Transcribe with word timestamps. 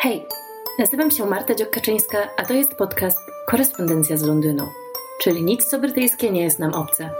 Hej, 0.00 0.26
nazywam 0.78 1.10
się 1.10 1.26
Marta 1.26 1.54
Dziokaczyńska, 1.54 2.30
a 2.36 2.44
to 2.44 2.54
jest 2.54 2.74
podcast 2.74 3.18
Korespondencja 3.46 4.16
z 4.16 4.22
Londynu, 4.22 4.64
czyli 5.22 5.42
nic 5.42 5.64
co 5.64 5.78
brytyjskie 5.78 6.30
nie 6.30 6.42
jest 6.42 6.58
nam 6.58 6.74
obce. 6.74 7.10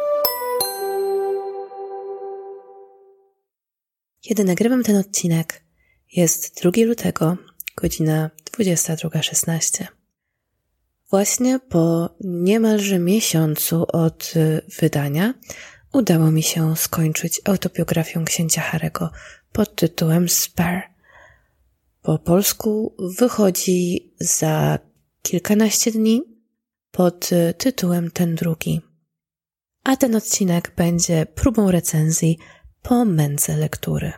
Kiedy 4.20 4.44
nagrywam 4.44 4.82
ten 4.82 4.96
odcinek, 4.96 5.62
jest 6.12 6.62
2 6.62 6.70
lutego, 6.86 7.36
godzina 7.76 8.30
22.16. 8.58 9.84
Właśnie 11.10 11.58
po 11.58 12.10
niemalże 12.20 12.98
miesiącu 12.98 13.86
od 13.92 14.32
wydania 14.80 15.34
udało 15.92 16.30
mi 16.30 16.42
się 16.42 16.76
skończyć 16.76 17.40
autobiografię 17.44 18.24
księcia 18.26 18.60
Harego 18.60 19.10
pod 19.52 19.74
tytułem 19.74 20.28
Spare. 20.28 20.97
Po 22.02 22.18
polsku 22.18 22.96
wychodzi 23.18 24.12
za 24.20 24.78
kilkanaście 25.22 25.90
dni 25.90 26.22
pod 26.90 27.30
tytułem 27.58 28.10
Ten 28.10 28.34
drugi. 28.34 28.80
A 29.84 29.96
ten 29.96 30.16
odcinek 30.16 30.72
będzie 30.76 31.26
próbą 31.26 31.70
recenzji 31.70 32.38
po 32.82 33.04
męce 33.04 33.56
lektury. 33.56 34.12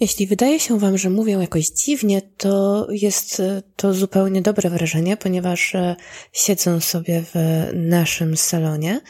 Jeśli 0.00 0.26
wydaje 0.26 0.60
się 0.60 0.78
Wam, 0.78 0.98
że 0.98 1.10
mówię 1.10 1.32
jakoś 1.32 1.68
dziwnie, 1.68 2.22
to 2.36 2.86
jest 2.90 3.42
to 3.76 3.94
zupełnie 3.94 4.42
dobre 4.42 4.70
wrażenie, 4.70 5.16
ponieważ 5.16 5.74
e, 5.74 5.96
siedzę 6.32 6.80
sobie 6.80 7.22
w 7.34 7.34
naszym 7.74 8.36
salonie 8.36 9.00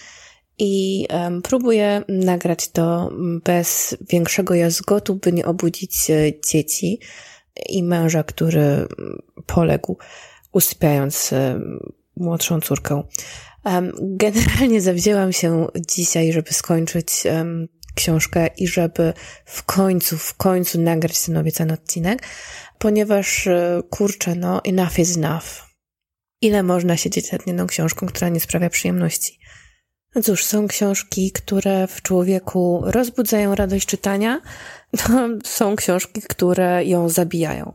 i 0.58 1.06
próbuję 1.42 2.02
nagrać 2.08 2.68
to 2.68 3.10
bez 3.44 3.96
większego 4.10 4.54
jazgotu, 4.54 5.14
by 5.14 5.32
nie 5.32 5.46
obudzić 5.46 6.10
e, 6.10 6.32
dzieci 6.48 7.00
i 7.68 7.82
męża, 7.82 8.22
który 8.22 8.86
poległ 9.46 9.98
usypiając 10.52 11.32
e, 11.32 11.60
młodszą 12.16 12.60
córkę. 12.60 13.02
Generalnie 14.02 14.80
zawzięłam 14.80 15.32
się 15.32 15.66
dzisiaj, 15.88 16.32
żeby 16.32 16.52
skończyć 16.52 17.08
książkę 17.94 18.46
i 18.56 18.68
żeby 18.68 19.12
w 19.44 19.62
końcu, 19.62 20.18
w 20.18 20.34
końcu 20.34 20.80
nagrać 20.80 21.26
ten 21.26 21.36
obiecany 21.36 21.72
odcinek, 21.72 22.22
ponieważ 22.78 23.46
e, 23.46 23.82
kurczę, 23.90 24.34
no 24.34 24.60
enough 24.64 24.98
is 24.98 25.16
enough. 25.16 25.44
Ile 26.40 26.62
można 26.62 26.96
siedzieć 26.96 27.32
nad 27.32 27.46
jedną 27.46 27.66
książką, 27.66 28.06
która 28.06 28.28
nie 28.28 28.40
sprawia 28.40 28.70
przyjemności? 28.70 29.38
No 30.14 30.22
cóż, 30.22 30.44
są 30.44 30.68
książki, 30.68 31.32
które 31.32 31.86
w 31.86 32.02
człowieku 32.02 32.82
rozbudzają 32.84 33.54
radość 33.54 33.86
czytania, 33.86 34.40
no, 35.08 35.28
są 35.44 35.76
książki, 35.76 36.22
które 36.22 36.84
ją 36.84 37.08
zabijają. 37.08 37.72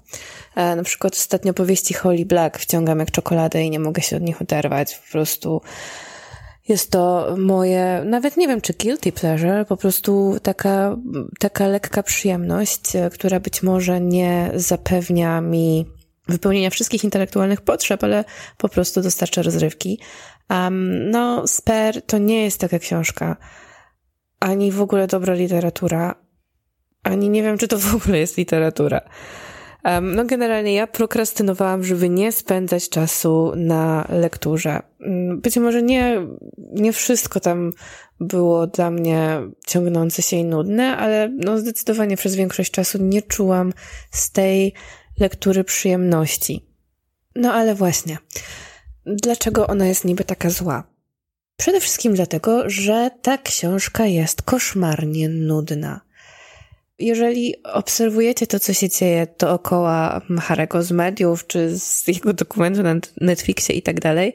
E, 0.55 0.75
na 0.75 0.83
przykład 0.83 1.13
ostatnio 1.13 1.53
powieści 1.53 1.93
Holly 1.93 2.25
Black 2.25 2.59
wciągam 2.59 2.99
jak 2.99 3.11
czekoladę 3.11 3.63
i 3.63 3.69
nie 3.69 3.79
mogę 3.79 4.01
się 4.01 4.17
od 4.17 4.23
nich 4.23 4.41
oderwać. 4.41 4.95
Po 4.95 5.11
prostu 5.11 5.61
jest 6.67 6.91
to 6.91 7.35
moje, 7.37 8.03
nawet 8.05 8.37
nie 8.37 8.47
wiem 8.47 8.61
czy 8.61 8.73
guilty 8.73 9.11
pleasure, 9.11 9.65
po 9.65 9.77
prostu 9.77 10.37
taka, 10.43 10.97
taka 11.39 11.67
lekka 11.67 12.03
przyjemność, 12.03 12.95
e, 12.95 13.09
która 13.09 13.39
być 13.39 13.63
może 13.63 14.01
nie 14.01 14.51
zapewnia 14.55 15.41
mi 15.41 15.85
wypełnienia 16.27 16.69
wszystkich 16.69 17.03
intelektualnych 17.03 17.61
potrzeb, 17.61 18.03
ale 18.03 18.25
po 18.57 18.69
prostu 18.69 19.01
dostarcza 19.01 19.41
rozrywki. 19.41 19.99
Um, 20.49 21.09
no, 21.09 21.47
Sper 21.47 22.01
to 22.01 22.17
nie 22.17 22.43
jest 22.43 22.59
taka 22.59 22.79
książka, 22.79 23.37
ani 24.39 24.71
w 24.71 24.81
ogóle 24.81 25.07
dobra 25.07 25.33
literatura, 25.33 26.15
ani 27.03 27.29
nie 27.29 27.43
wiem, 27.43 27.57
czy 27.57 27.67
to 27.67 27.77
w 27.77 27.95
ogóle 27.95 28.17
jest 28.19 28.37
literatura. 28.37 29.01
Um, 29.85 30.15
no, 30.15 30.25
generalnie 30.25 30.73
ja 30.73 30.87
prokrastynowałam, 30.87 31.83
żeby 31.83 32.09
nie 32.09 32.31
spędzać 32.31 32.89
czasu 32.89 33.53
na 33.55 34.07
lekturze. 34.09 34.79
Mm, 34.99 35.41
być 35.41 35.57
może 35.57 35.83
nie, 35.83 36.27
nie 36.57 36.93
wszystko 36.93 37.39
tam 37.39 37.71
było 38.19 38.67
dla 38.67 38.91
mnie 38.91 39.41
ciągnące 39.67 40.21
się 40.21 40.37
i 40.37 40.43
nudne, 40.43 40.97
ale 40.97 41.29
no, 41.29 41.57
zdecydowanie 41.57 42.17
przez 42.17 42.35
większość 42.35 42.71
czasu 42.71 42.97
nie 43.01 43.21
czułam 43.21 43.73
z 44.11 44.31
tej 44.31 44.73
lektury 45.19 45.63
przyjemności. 45.63 46.65
No 47.35 47.53
ale 47.53 47.75
właśnie 47.75 48.17
dlaczego 49.07 49.67
ona 49.67 49.87
jest 49.87 50.05
niby 50.05 50.23
taka 50.23 50.49
zła. 50.49 50.83
Przede 51.57 51.79
wszystkim 51.79 52.13
dlatego, 52.13 52.69
że 52.69 53.11
ta 53.21 53.37
książka 53.37 54.05
jest 54.05 54.41
koszmarnie 54.41 55.29
nudna. 55.29 56.01
Jeżeli 56.99 57.63
obserwujecie 57.63 58.47
to, 58.47 58.59
co 58.59 58.73
się 58.73 58.89
dzieje 58.89 59.27
dookoła 59.39 60.21
Harego 60.39 60.83
z 60.83 60.91
mediów, 60.91 61.47
czy 61.47 61.79
z 61.79 62.07
jego 62.07 62.33
dokumentu 62.33 62.83
na 62.83 62.95
Netflixie 63.21 63.75
i 63.75 63.81
tak 63.81 63.99
dalej, 63.99 64.33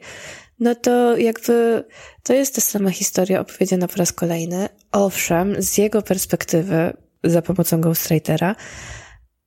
no 0.59 0.75
to 0.75 1.17
jakby 1.17 1.83
to 2.23 2.33
jest 2.33 2.55
ta 2.55 2.61
sama 2.61 2.89
historia 2.89 3.39
opowiedziana 3.39 3.87
po 3.87 3.95
raz 3.95 4.11
kolejny. 4.11 4.69
Owszem, 4.91 5.55
z 5.61 5.77
jego 5.77 6.01
perspektywy, 6.01 6.93
za 7.23 7.41
pomocą 7.41 7.81
Ghostwritera, 7.81 8.55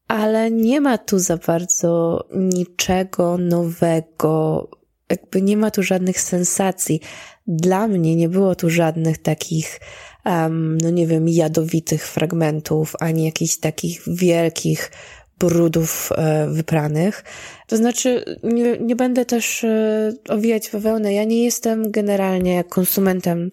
ale 0.09 0.51
nie 0.51 0.81
ma 0.81 0.99
tu 0.99 1.19
za 1.19 1.37
bardzo 1.37 2.25
niczego 2.35 3.39
nowego, 3.39 4.69
jakby 5.11 5.43
nie 5.43 5.57
ma 5.57 5.71
tu 5.71 5.83
żadnych 5.83 6.21
sensacji. 6.21 7.01
Dla 7.47 7.89
mnie 7.89 8.17
nie 8.17 8.29
było 8.29 8.55
tu 8.55 8.71
żadnych 8.71 9.19
takich, 9.19 9.81
um, 10.25 10.79
no 10.79 10.91
nie 10.91 11.07
wiem, 11.07 11.29
jadowitych 11.29 12.09
fragmentów, 12.09 12.93
ani 13.01 13.25
jakichś 13.25 13.57
takich 13.57 14.03
wielkich 14.07 14.91
brudów 15.39 16.11
e, 16.13 16.49
wypranych. 16.51 17.25
To 17.67 17.77
znaczy, 17.77 18.25
nie, 18.43 18.79
nie 18.79 18.97
będę 18.97 19.25
też 19.25 19.65
e, 19.65 20.13
owijać 20.29 20.71
wełnę. 20.71 21.15
Ja 21.15 21.25
nie 21.25 21.45
jestem 21.45 21.91
generalnie 21.91 22.65
konsumentem 22.65 23.51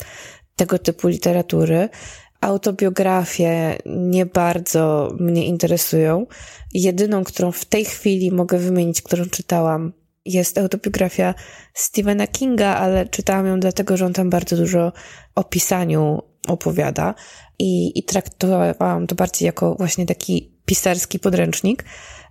tego 0.55 0.79
typu 0.79 1.07
literatury. 1.07 1.89
Autobiografie 2.41 3.77
nie 3.85 4.25
bardzo 4.25 5.13
mnie 5.19 5.45
interesują. 5.45 6.25
Jedyną, 6.73 7.23
którą 7.23 7.51
w 7.51 7.65
tej 7.65 7.85
chwili 7.85 8.31
mogę 8.31 8.57
wymienić, 8.57 9.01
którą 9.01 9.25
czytałam, 9.25 9.93
jest 10.25 10.57
autobiografia 10.57 11.33
Stephena 11.73 12.27
Kinga, 12.27 12.75
ale 12.75 13.07
czytałam 13.07 13.47
ją 13.47 13.59
dlatego, 13.59 13.97
że 13.97 14.05
on 14.05 14.13
tam 14.13 14.29
bardzo 14.29 14.57
dużo 14.57 14.91
o 15.35 15.43
pisaniu 15.43 16.21
opowiada 16.47 17.15
i, 17.59 17.99
i 17.99 18.03
traktowałam 18.03 19.07
to 19.07 19.15
bardziej 19.15 19.45
jako 19.45 19.75
właśnie 19.75 20.05
taki 20.05 20.53
pisarski 20.65 21.19
podręcznik, 21.19 21.83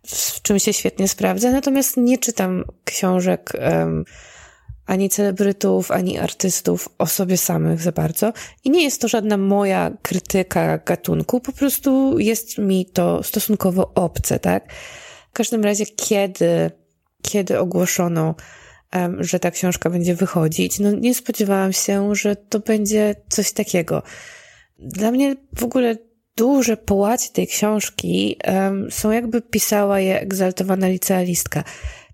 w 0.06 0.42
czym 0.42 0.58
się 0.58 0.72
świetnie 0.72 1.08
sprawdza. 1.08 1.50
Natomiast 1.50 1.96
nie 1.96 2.18
czytam 2.18 2.64
książek 2.84 3.52
um, 3.60 4.04
ani 4.86 5.08
celebrytów, 5.08 5.90
ani 5.90 6.18
artystów 6.18 6.88
o 6.98 7.06
sobie 7.06 7.36
samych 7.36 7.80
za 7.80 7.92
bardzo. 7.92 8.32
I 8.64 8.70
nie 8.70 8.84
jest 8.84 9.00
to 9.00 9.08
żadna 9.08 9.36
moja 9.36 9.90
krytyka 10.02 10.78
gatunku, 10.78 11.40
po 11.40 11.52
prostu 11.52 12.18
jest 12.18 12.58
mi 12.58 12.86
to 12.86 13.22
stosunkowo 13.22 13.92
obce, 13.94 14.38
tak? 14.38 14.72
W 15.30 15.32
każdym 15.32 15.64
razie, 15.64 15.86
kiedy 15.86 16.70
kiedy 17.22 17.58
ogłoszono, 17.58 18.34
że 19.18 19.40
ta 19.40 19.50
książka 19.50 19.90
będzie 19.90 20.14
wychodzić, 20.14 20.78
no 20.78 20.92
nie 20.92 21.14
spodziewałam 21.14 21.72
się, 21.72 22.14
że 22.14 22.36
to 22.36 22.60
będzie 22.60 23.14
coś 23.28 23.52
takiego. 23.52 24.02
Dla 24.78 25.10
mnie 25.10 25.36
w 25.56 25.64
ogóle 25.64 25.96
duże 26.36 26.76
połacie 26.76 27.30
tej 27.30 27.46
książki 27.46 28.36
są 28.90 29.10
jakby 29.10 29.42
pisała 29.42 30.00
je 30.00 30.20
egzaltowana 30.20 30.88
licealistka. 30.88 31.64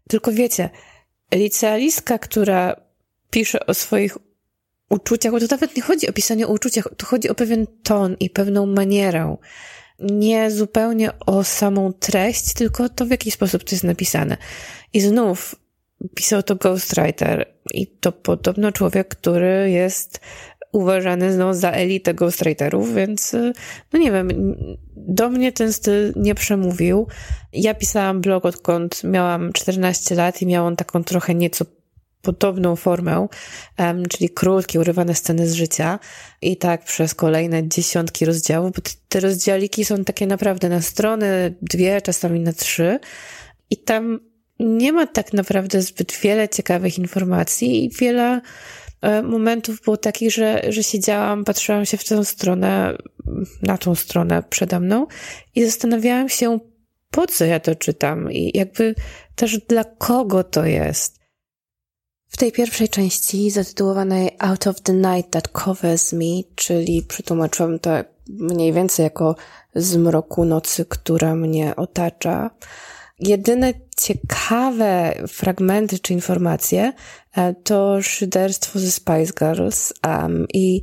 Tylko 0.09 0.33
wiecie, 0.33 0.71
licealistka, 1.35 2.19
która 2.19 2.77
pisze 3.31 3.67
o 3.67 3.75
swoich 3.75 4.19
uczuciach, 4.89 5.33
bo 5.33 5.41
to 5.41 5.47
nawet 5.51 5.77
nie 5.77 5.83
chodzi 5.83 6.09
o 6.09 6.13
pisanie 6.13 6.47
o 6.47 6.53
uczuciach, 6.53 6.89
to 6.97 7.07
chodzi 7.07 7.29
o 7.29 7.35
pewien 7.35 7.67
ton 7.83 8.17
i 8.21 8.31
pewną 8.31 8.67
manierę. 8.67 9.37
Nie 9.99 10.51
zupełnie 10.51 11.19
o 11.19 11.45
samą 11.45 11.93
treść, 11.93 12.53
tylko 12.53 12.89
to 12.89 13.07
w 13.07 13.11
jaki 13.11 13.31
sposób 13.31 13.65
to 13.65 13.75
jest 13.75 13.85
napisane. 13.85 14.37
I 14.93 15.01
znów 15.01 15.55
pisał 16.15 16.43
to 16.43 16.57
ghostwriter 16.57 17.55
i 17.75 17.87
to 17.87 18.13
podobno 18.13 18.73
człowiek, 18.73 19.09
który 19.09 19.71
jest 19.71 20.21
uważany 20.73 21.33
znowu 21.33 21.53
za 21.55 21.71
elitę 21.71 22.15
ghostwriterów, 22.15 22.95
więc 22.95 23.37
no 23.93 23.99
nie 23.99 24.13
wiem, 24.13 24.57
do 24.97 25.31
mnie 25.31 25.53
ten 25.53 25.73
styl 25.73 26.13
nie 26.17 26.35
przemówił. 26.35 27.07
Ja 27.53 27.75
pisałam 27.75 28.21
blog 28.21 28.45
odkąd 28.45 29.05
miałam 29.05 29.53
14 29.53 30.15
lat 30.15 30.43
i 30.43 30.47
miałam 30.47 30.77
taką 30.77 31.05
trochę 31.05 31.35
nieco 31.35 31.65
podobną 32.23 32.77
formę, 32.77 33.27
czyli 34.11 34.31
krótkie, 34.31 34.81
urywane 34.81 35.15
sceny 35.15 35.49
z 35.49 35.53
życia 35.55 35.99
i 36.43 36.57
tak 36.57 36.85
przez 36.85 37.15
kolejne 37.15 37.69
dziesiątki 37.69 38.25
rozdziałów, 38.25 38.73
bo 38.73 38.83
te 39.09 39.21
rozdziałiki 39.21 39.85
są 39.85 40.05
takie 40.05 40.27
naprawdę 40.27 40.69
na 40.69 40.83
stronę 40.83 41.51
dwie, 41.63 42.03
czasami 42.03 42.41
na 42.41 42.53
trzy 42.53 42.99
i 43.71 43.77
tam 43.77 44.21
nie 44.61 44.93
ma 44.93 45.07
tak 45.07 45.33
naprawdę 45.33 45.83
zbyt 45.83 46.13
wiele 46.13 46.49
ciekawych 46.49 46.99
informacji 46.99 47.85
i 47.85 47.91
wiele 47.91 48.41
e, 49.01 49.23
momentów 49.23 49.81
było 49.81 49.97
takich, 49.97 50.33
że, 50.33 50.63
że 50.69 50.83
siedziałam, 50.83 51.45
patrzyłam 51.45 51.87
się 51.87 51.97
w 51.97 52.05
tę 52.05 52.25
stronę, 52.25 52.97
na 53.63 53.79
tą 53.79 53.95
stronę 53.95 54.43
przede 54.51 54.81
mną 54.81 55.07
i 55.55 55.65
zastanawiałam 55.65 56.29
się, 56.29 56.59
po 57.11 57.27
co 57.27 57.45
ja 57.45 57.61
to 57.61 57.75
czytam 57.75 58.33
i 58.33 58.51
jakby 58.55 58.95
też 59.35 59.59
dla 59.59 59.85
kogo 59.85 60.45
to 60.45 60.65
jest. 60.65 61.18
Tej 62.39 62.53
pierwszej 62.53 62.89
części 62.89 63.51
zatytułowanej 63.51 64.37
Out 64.39 64.67
of 64.67 64.81
the 64.81 64.93
Night 64.93 65.31
That 65.31 65.49
Covers 65.49 66.13
Me, 66.13 66.43
czyli 66.55 67.03
przetłumaczyłam 67.03 67.79
to 67.79 67.91
mniej 68.29 68.73
więcej 68.73 69.05
jako 69.05 69.37
zmroku 69.75 70.45
nocy, 70.45 70.85
która 70.85 71.35
mnie 71.35 71.77
otacza. 71.77 72.51
Jedyne 73.21 73.73
ciekawe 73.97 75.15
fragmenty 75.29 75.99
czy 75.99 76.13
informacje 76.13 76.93
e, 77.37 77.55
to 77.55 78.03
szyderstwo 78.03 78.79
ze 78.79 78.91
Spice 78.91 79.33
Girls 79.39 79.93
um, 80.07 80.47
i 80.55 80.83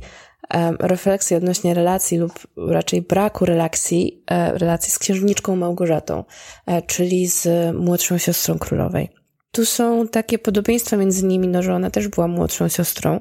um, 0.54 0.76
refleksje 0.80 1.36
odnośnie 1.36 1.74
relacji 1.74 2.18
lub 2.18 2.32
raczej 2.56 3.02
braku 3.02 3.44
relacji, 3.44 4.22
e, 4.30 4.58
relacji 4.58 4.92
z 4.92 4.98
księżniczką 4.98 5.56
Małgorzatą, 5.56 6.24
e, 6.66 6.82
czyli 6.82 7.26
z 7.26 7.74
młodszą 7.76 8.18
siostrą 8.18 8.58
królowej. 8.58 9.15
Tu 9.56 9.64
są 9.64 10.08
takie 10.08 10.38
podobieństwa 10.38 10.96
między 10.96 11.24
nimi, 11.24 11.48
no 11.48 11.62
że 11.62 11.74
ona 11.74 11.90
też 11.90 12.08
była 12.08 12.28
młodszą 12.28 12.68
siostrą, 12.68 13.20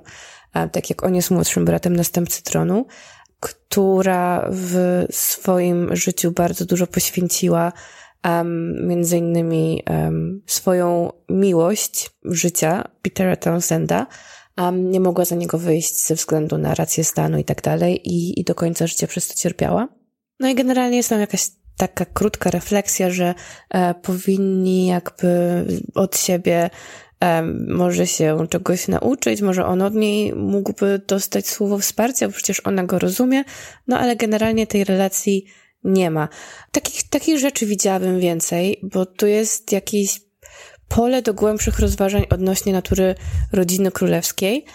tak 0.72 0.90
jak 0.90 1.04
on 1.04 1.16
jest 1.16 1.32
młodszym 1.32 1.66
bratem 1.66 1.96
następcy 1.96 2.44
tronu, 2.44 2.86
która 3.40 4.50
w 4.52 5.06
swoim 5.10 5.96
życiu 5.96 6.32
bardzo 6.32 6.66
dużo 6.66 6.88
poświęciła 6.88 7.74
um, 8.24 8.88
między 8.88 9.18
innymi 9.18 9.84
um, 9.90 10.42
swoją 10.46 11.12
miłość 11.30 12.10
życia 12.26 12.84
Petera 13.02 13.36
Townsenda, 13.36 14.08
um, 14.58 14.92
nie 14.92 15.00
mogła 15.00 15.26
za 15.26 15.36
niego 15.36 15.58
wyjść 15.58 16.06
ze 16.06 16.16
względu 16.16 16.58
na 16.58 16.76
rację 16.76 17.04
stanu 17.04 17.38
i 17.38 17.44
tak 17.44 17.62
dalej 17.62 18.02
i 18.04 18.44
do 18.44 18.56
końca 18.56 18.88
życia 18.88 19.08
przez 19.08 19.28
to 19.28 19.34
cierpiała. 19.34 19.88
No 20.40 20.50
i 20.50 20.56
generalnie 20.56 20.98
jest 20.98 21.10
tam 21.10 21.20
jakaś 21.20 21.48
taka 21.78 22.06
krótka 22.06 22.52
refleksja, 22.52 23.10
że 23.10 23.34
e, 23.70 23.94
powinni 23.94 24.88
jakby 24.88 25.66
od 25.96 26.18
siebie 26.18 26.70
e, 27.20 27.44
może 27.68 28.08
się 28.08 28.48
czegoś 28.50 28.88
nauczyć, 28.88 29.42
może 29.42 29.66
on 29.66 29.82
od 29.82 29.96
niej 29.96 30.36
mógłby 30.36 31.02
dostać 31.08 31.48
słowo 31.48 31.80
wsparcia, 31.80 32.28
bo 32.28 32.34
przecież 32.34 32.62
ona 32.66 32.84
go 32.84 33.00
rozumie, 33.00 33.44
no 33.88 34.00
ale 34.00 34.16
generalnie 34.16 34.68
tej 34.68 34.84
relacji 34.84 35.46
nie 35.84 36.12
ma. 36.12 36.30
Takich, 36.72 37.10
takich 37.10 37.40
rzeczy 37.40 37.66
widziałabym 37.66 38.20
więcej, 38.20 38.80
bo 38.84 39.06
tu 39.06 39.28
jest 39.28 39.72
jakieś 39.72 40.22
pole 40.88 41.22
do 41.22 41.34
głębszych 41.34 41.80
rozważań 41.80 42.26
odnośnie 42.30 42.74
natury 42.74 43.16
rodziny 43.52 43.92
królewskiej 43.92 44.66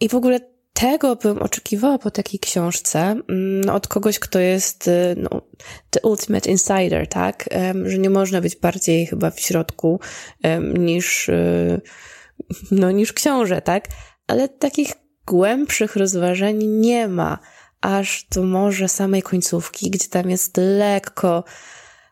i 0.00 0.08
w 0.08 0.14
ogóle 0.14 0.40
tego 0.72 1.16
bym 1.16 1.38
oczekiwała 1.38 1.98
po 1.98 2.10
takiej 2.10 2.40
książce 2.40 3.00
mm, 3.28 3.70
od 3.70 3.88
kogoś, 3.88 4.18
kto 4.18 4.38
jest 4.38 4.88
y, 4.88 5.14
no, 5.16 5.42
the 5.90 6.00
ultimate 6.02 6.50
insider, 6.50 7.08
tak? 7.08 7.48
Że 7.84 7.98
nie 7.98 8.10
można 8.10 8.40
być 8.40 8.56
bardziej 8.56 9.06
chyba 9.06 9.30
w 9.30 9.40
środku 9.40 10.00
niż, 10.78 11.28
y, 11.28 11.80
no, 12.70 12.90
niż 12.90 13.12
książę, 13.12 13.62
tak? 13.62 13.88
Ale 14.26 14.48
takich 14.48 14.92
głębszych 15.26 15.96
rozważań 15.96 16.56
nie 16.64 17.08
ma 17.08 17.38
aż 17.80 18.26
do 18.34 18.42
może 18.42 18.88
samej 18.88 19.22
końcówki, 19.22 19.90
gdzie 19.90 20.08
tam 20.08 20.30
jest 20.30 20.56
lekko, 20.56 21.44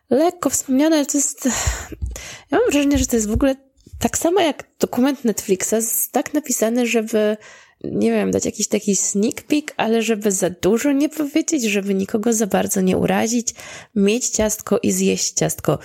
lekko 0.09 0.49
wspomniane, 0.49 0.95
ale 0.95 1.05
to 1.05 1.17
jest, 1.17 1.45
ja 2.51 2.57
mam 2.57 2.71
wrażenie, 2.71 2.97
że 2.97 3.07
to 3.07 3.15
jest 3.15 3.29
w 3.29 3.33
ogóle 3.33 3.55
tak 3.99 4.17
samo 4.17 4.41
jak 4.41 4.63
dokument 4.79 5.25
Netflixa, 5.25 5.73
tak 6.11 6.33
napisane, 6.33 6.85
żeby, 6.85 7.37
nie 7.83 8.11
wiem, 8.11 8.31
dać 8.31 8.45
jakiś 8.45 8.67
taki 8.67 8.95
sneak 8.95 9.41
peek, 9.41 9.73
ale 9.77 10.01
żeby 10.01 10.31
za 10.31 10.49
dużo 10.49 10.91
nie 10.91 11.09
powiedzieć, 11.09 11.63
żeby 11.63 11.93
nikogo 11.93 12.33
za 12.33 12.47
bardzo 12.47 12.81
nie 12.81 12.97
urazić, 12.97 13.53
mieć 13.95 14.29
ciastko 14.29 14.79
i 14.83 14.91
zjeść 14.91 15.33
ciastko. 15.33 15.79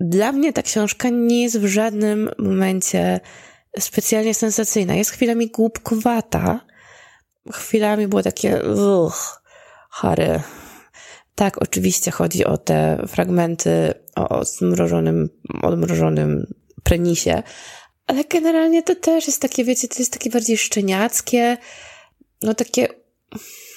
Dla 0.00 0.32
mnie 0.32 0.52
ta 0.52 0.62
książka 0.62 1.08
nie 1.08 1.42
jest 1.42 1.60
w 1.60 1.66
żadnym 1.66 2.30
momencie 2.38 3.20
specjalnie 3.78 4.34
sensacyjna. 4.34 4.94
Jest 4.94 5.10
chwilami 5.10 5.50
głupkowata, 5.50 6.60
chwilami 7.52 8.08
było 8.08 8.22
takie, 8.22 8.62
uch, 8.62 9.42
Harry. 9.90 10.40
Tak, 11.34 11.62
oczywiście 11.62 12.10
chodzi 12.10 12.44
o 12.44 12.58
te 12.58 13.04
fragmenty 13.08 13.94
o 14.16 14.44
zmrożonym, 14.44 15.28
odmrożonym 15.62 16.46
prenisie, 16.82 17.42
ale 18.06 18.24
generalnie 18.24 18.82
to 18.82 18.94
też 18.94 19.26
jest 19.26 19.42
takie, 19.42 19.64
wiecie, 19.64 19.88
to 19.88 19.98
jest 19.98 20.12
takie 20.12 20.30
bardziej 20.30 20.58
szczeniackie, 20.58 21.56
no 22.42 22.54
takie, 22.54 22.88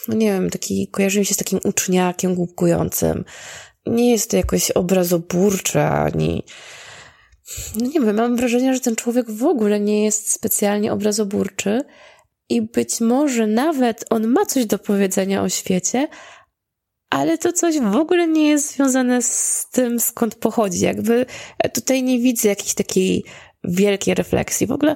no 0.08 0.16
nie 0.16 0.32
wiem, 0.32 0.50
taki, 0.50 0.88
kojarzy 0.88 1.20
mi 1.20 1.26
się 1.26 1.34
z 1.34 1.38
takim 1.38 1.60
uczniakiem 1.64 2.36
głupkującym. 2.36 3.26
Nie 3.86 4.12
jest 4.12 4.32
to 4.32 4.38
jakoś 4.38 4.72
obrazoburcze, 4.72 5.90
ani, 5.90 6.44
no 7.76 7.86
nie 7.86 8.00
wiem, 8.00 8.16
mam 8.16 8.36
wrażenie, 8.36 8.74
że 8.74 8.80
ten 8.80 8.96
człowiek 8.96 9.32
w 9.32 9.46
ogóle 9.46 9.80
nie 9.80 10.04
jest 10.04 10.32
specjalnie 10.32 10.94
obrazoburczy, 10.94 11.84
i 12.50 12.62
być 12.62 13.02
może 13.02 13.48
nawet 13.48 14.06
on 14.10 14.28
ma 14.28 14.46
coś 14.46 14.66
do 14.66 14.80
powiedzenia 14.80 15.44
o 15.44 15.50
świecie, 15.50 16.08
ale 17.10 17.38
to 17.38 17.54
coś 17.54 17.80
w 17.80 17.96
ogóle 17.96 18.28
nie 18.28 18.50
jest 18.50 18.76
związane 18.76 19.22
z 19.22 19.66
tym, 19.72 20.00
skąd 20.00 20.36
pochodzi. 20.36 20.80
Jakby 20.80 21.26
tutaj 21.74 22.04
nie 22.04 22.20
widzę 22.20 22.50
jakiejś 22.50 22.74
takiej 22.74 23.24
wielkiej 23.64 24.16
refleksji. 24.16 24.68
W 24.68 24.72
ogóle 24.72 24.96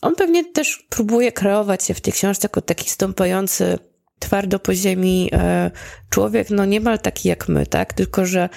on 0.00 0.14
pewnie 0.14 0.44
też 0.44 0.86
próbuje 0.88 1.32
kreować 1.32 1.84
się 1.84 1.94
w 1.94 2.00
tej 2.00 2.12
książce 2.12 2.44
jako 2.44 2.60
taki 2.60 2.90
stąpający 2.90 3.78
twardo 4.18 4.58
po 4.58 4.74
ziemi 4.74 5.28
e, 5.32 5.70
człowiek, 6.10 6.50
no 6.50 6.64
niemal 6.64 6.98
taki 6.98 7.28
jak 7.28 7.48
my, 7.48 7.66
tak? 7.66 7.92
Tylko, 7.92 8.26
że 8.26 8.48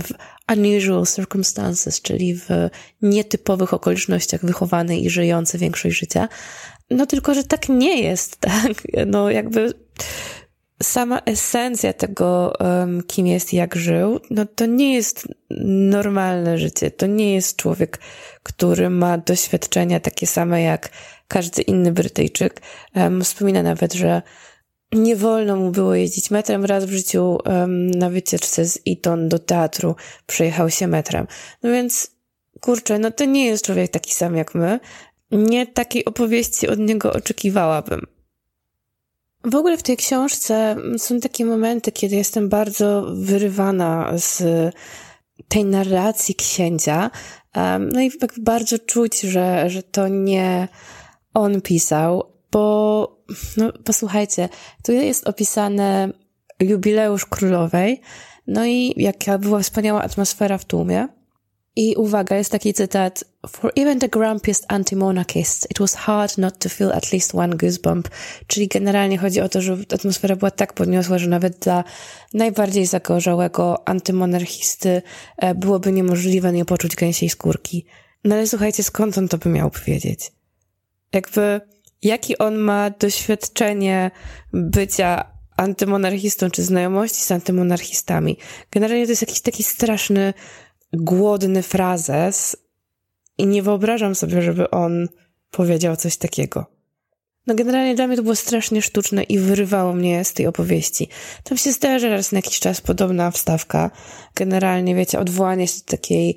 w 0.00 0.12
unusual 0.56 1.06
circumstances, 1.06 2.02
czyli 2.02 2.34
w 2.34 2.48
nietypowych 3.02 3.74
okolicznościach 3.74 4.44
wychowany 4.44 4.98
i 4.98 5.10
żyjący 5.10 5.58
większość 5.58 5.98
życia. 5.98 6.28
No 6.90 7.06
tylko, 7.06 7.34
że 7.34 7.44
tak 7.44 7.68
nie 7.68 8.02
jest, 8.02 8.36
tak? 8.50 8.72
No 9.06 9.30
jakby 9.30 9.72
sama 10.82 11.18
esencja 11.18 11.92
tego, 11.92 12.52
kim 13.06 13.26
jest 13.26 13.52
i 13.52 13.56
jak 13.56 13.76
żył, 13.76 14.20
no 14.30 14.46
to 14.54 14.66
nie 14.66 14.94
jest 14.94 15.28
normalne 15.90 16.58
życie. 16.58 16.90
To 16.90 17.06
nie 17.06 17.34
jest 17.34 17.56
człowiek, 17.56 17.98
który 18.42 18.90
ma 18.90 19.18
doświadczenia 19.18 20.00
takie 20.00 20.26
same 20.26 20.62
jak 20.62 20.88
każdy 21.28 21.62
inny 21.62 21.92
Brytyjczyk. 21.92 22.60
Wspomina 23.24 23.62
nawet, 23.62 23.92
że 23.92 24.22
nie 24.92 25.16
wolno 25.16 25.56
mu 25.56 25.70
było 25.70 25.94
jeździć 25.94 26.30
metrem. 26.30 26.64
Raz 26.64 26.84
w 26.84 26.92
życiu 26.92 27.38
na 27.94 28.10
wycieczce 28.10 28.64
z 28.66 28.78
Eton 28.88 29.28
do 29.28 29.38
teatru 29.38 29.96
przejechał 30.26 30.70
się 30.70 30.86
metrem. 30.86 31.26
No 31.62 31.70
więc, 31.70 32.10
kurczę, 32.60 32.98
no 32.98 33.10
to 33.10 33.24
nie 33.24 33.46
jest 33.46 33.64
człowiek 33.64 33.90
taki 33.90 34.14
sam 34.14 34.36
jak 34.36 34.54
my 34.54 34.80
nie 35.30 35.66
takiej 35.66 36.04
opowieści 36.04 36.68
od 36.68 36.78
niego 36.78 37.12
oczekiwałabym. 37.12 38.06
W 39.44 39.54
ogóle 39.54 39.76
w 39.78 39.82
tej 39.82 39.96
książce 39.96 40.76
są 40.98 41.20
takie 41.20 41.44
momenty, 41.44 41.92
kiedy 41.92 42.16
jestem 42.16 42.48
bardzo 42.48 43.06
wyrywana 43.14 44.12
z 44.16 44.42
tej 45.48 45.64
narracji 45.64 46.34
księcia. 46.34 47.10
No 47.92 48.00
i 48.00 48.18
tak 48.18 48.32
bardzo 48.40 48.78
czuć, 48.78 49.20
że, 49.20 49.70
że 49.70 49.82
to 49.82 50.08
nie 50.08 50.68
on 51.34 51.60
pisał, 51.60 52.32
bo 52.52 53.24
no, 53.56 53.72
posłuchajcie, 53.84 54.48
tu 54.82 54.92
jest 54.92 55.28
opisane 55.28 56.12
jubileusz 56.60 57.26
królowej, 57.26 58.00
no 58.46 58.66
i 58.66 58.94
jaka 58.96 59.38
była 59.38 59.60
wspaniała 59.60 60.02
atmosfera 60.02 60.58
w 60.58 60.64
tłumie. 60.64 61.08
I 61.76 61.96
uwaga, 61.96 62.36
jest 62.36 62.52
taki 62.52 62.74
cytat. 62.74 63.24
For 63.48 63.72
even 63.76 63.98
the 63.98 64.08
grumpiest 64.08 64.64
anti-monarchists, 64.68 65.66
it 65.70 65.80
was 65.80 65.94
hard 65.94 66.38
not 66.38 66.58
to 66.58 66.68
feel 66.68 66.92
at 66.92 67.12
least 67.12 67.34
one 67.34 67.56
goosebump. 67.56 68.08
Czyli 68.46 68.68
generalnie 68.68 69.18
chodzi 69.18 69.40
o 69.40 69.48
to, 69.48 69.62
że 69.62 69.76
atmosfera 69.94 70.36
była 70.36 70.50
tak 70.50 70.72
podniosła, 70.72 71.18
że 71.18 71.28
nawet 71.28 71.58
dla 71.58 71.84
najbardziej 72.34 72.86
zagorzałego 72.86 73.88
antymonarchisty 73.88 75.02
e, 75.36 75.54
byłoby 75.54 75.92
niemożliwe 75.92 76.52
nie 76.52 76.64
poczuć 76.64 76.96
gęsiej 76.96 77.28
skórki. 77.28 77.86
No 78.24 78.34
ale 78.34 78.46
słuchajcie, 78.46 78.82
skąd 78.82 79.18
on 79.18 79.28
to 79.28 79.38
by 79.38 79.48
miał 79.48 79.70
powiedzieć? 79.70 80.32
Jakby, 81.12 81.60
jaki 82.02 82.38
on 82.38 82.56
ma 82.56 82.90
doświadczenie 82.90 84.10
bycia 84.52 85.24
antymonarchistą, 85.56 86.50
czy 86.50 86.62
znajomości 86.62 87.24
z 87.24 87.32
antymonarchistami. 87.32 88.36
Generalnie 88.70 89.04
to 89.04 89.12
jest 89.12 89.22
jakiś 89.22 89.40
taki 89.40 89.62
straszny 89.62 90.34
głodny 90.92 91.62
frazes 91.62 92.56
i 93.40 93.46
nie 93.46 93.62
wyobrażam 93.62 94.14
sobie, 94.14 94.42
żeby 94.42 94.70
on 94.70 95.08
powiedział 95.50 95.96
coś 95.96 96.16
takiego. 96.16 96.66
No 97.46 97.54
generalnie 97.54 97.94
dla 97.94 98.06
mnie 98.06 98.16
to 98.16 98.22
było 98.22 98.36
strasznie 98.36 98.82
sztuczne 98.82 99.22
i 99.22 99.38
wyrywało 99.38 99.92
mnie 99.92 100.24
z 100.24 100.32
tej 100.32 100.46
opowieści. 100.46 101.08
Tam 101.44 101.58
się 101.58 101.72
zdarza 101.72 102.08
raz 102.08 102.32
na 102.32 102.38
jakiś 102.38 102.60
czas 102.60 102.80
podobna 102.80 103.30
wstawka. 103.30 103.90
Generalnie, 104.34 104.94
wiecie, 104.94 105.18
odwołanie 105.18 105.68
się 105.68 105.78
do 105.78 105.84
takiej 105.86 106.36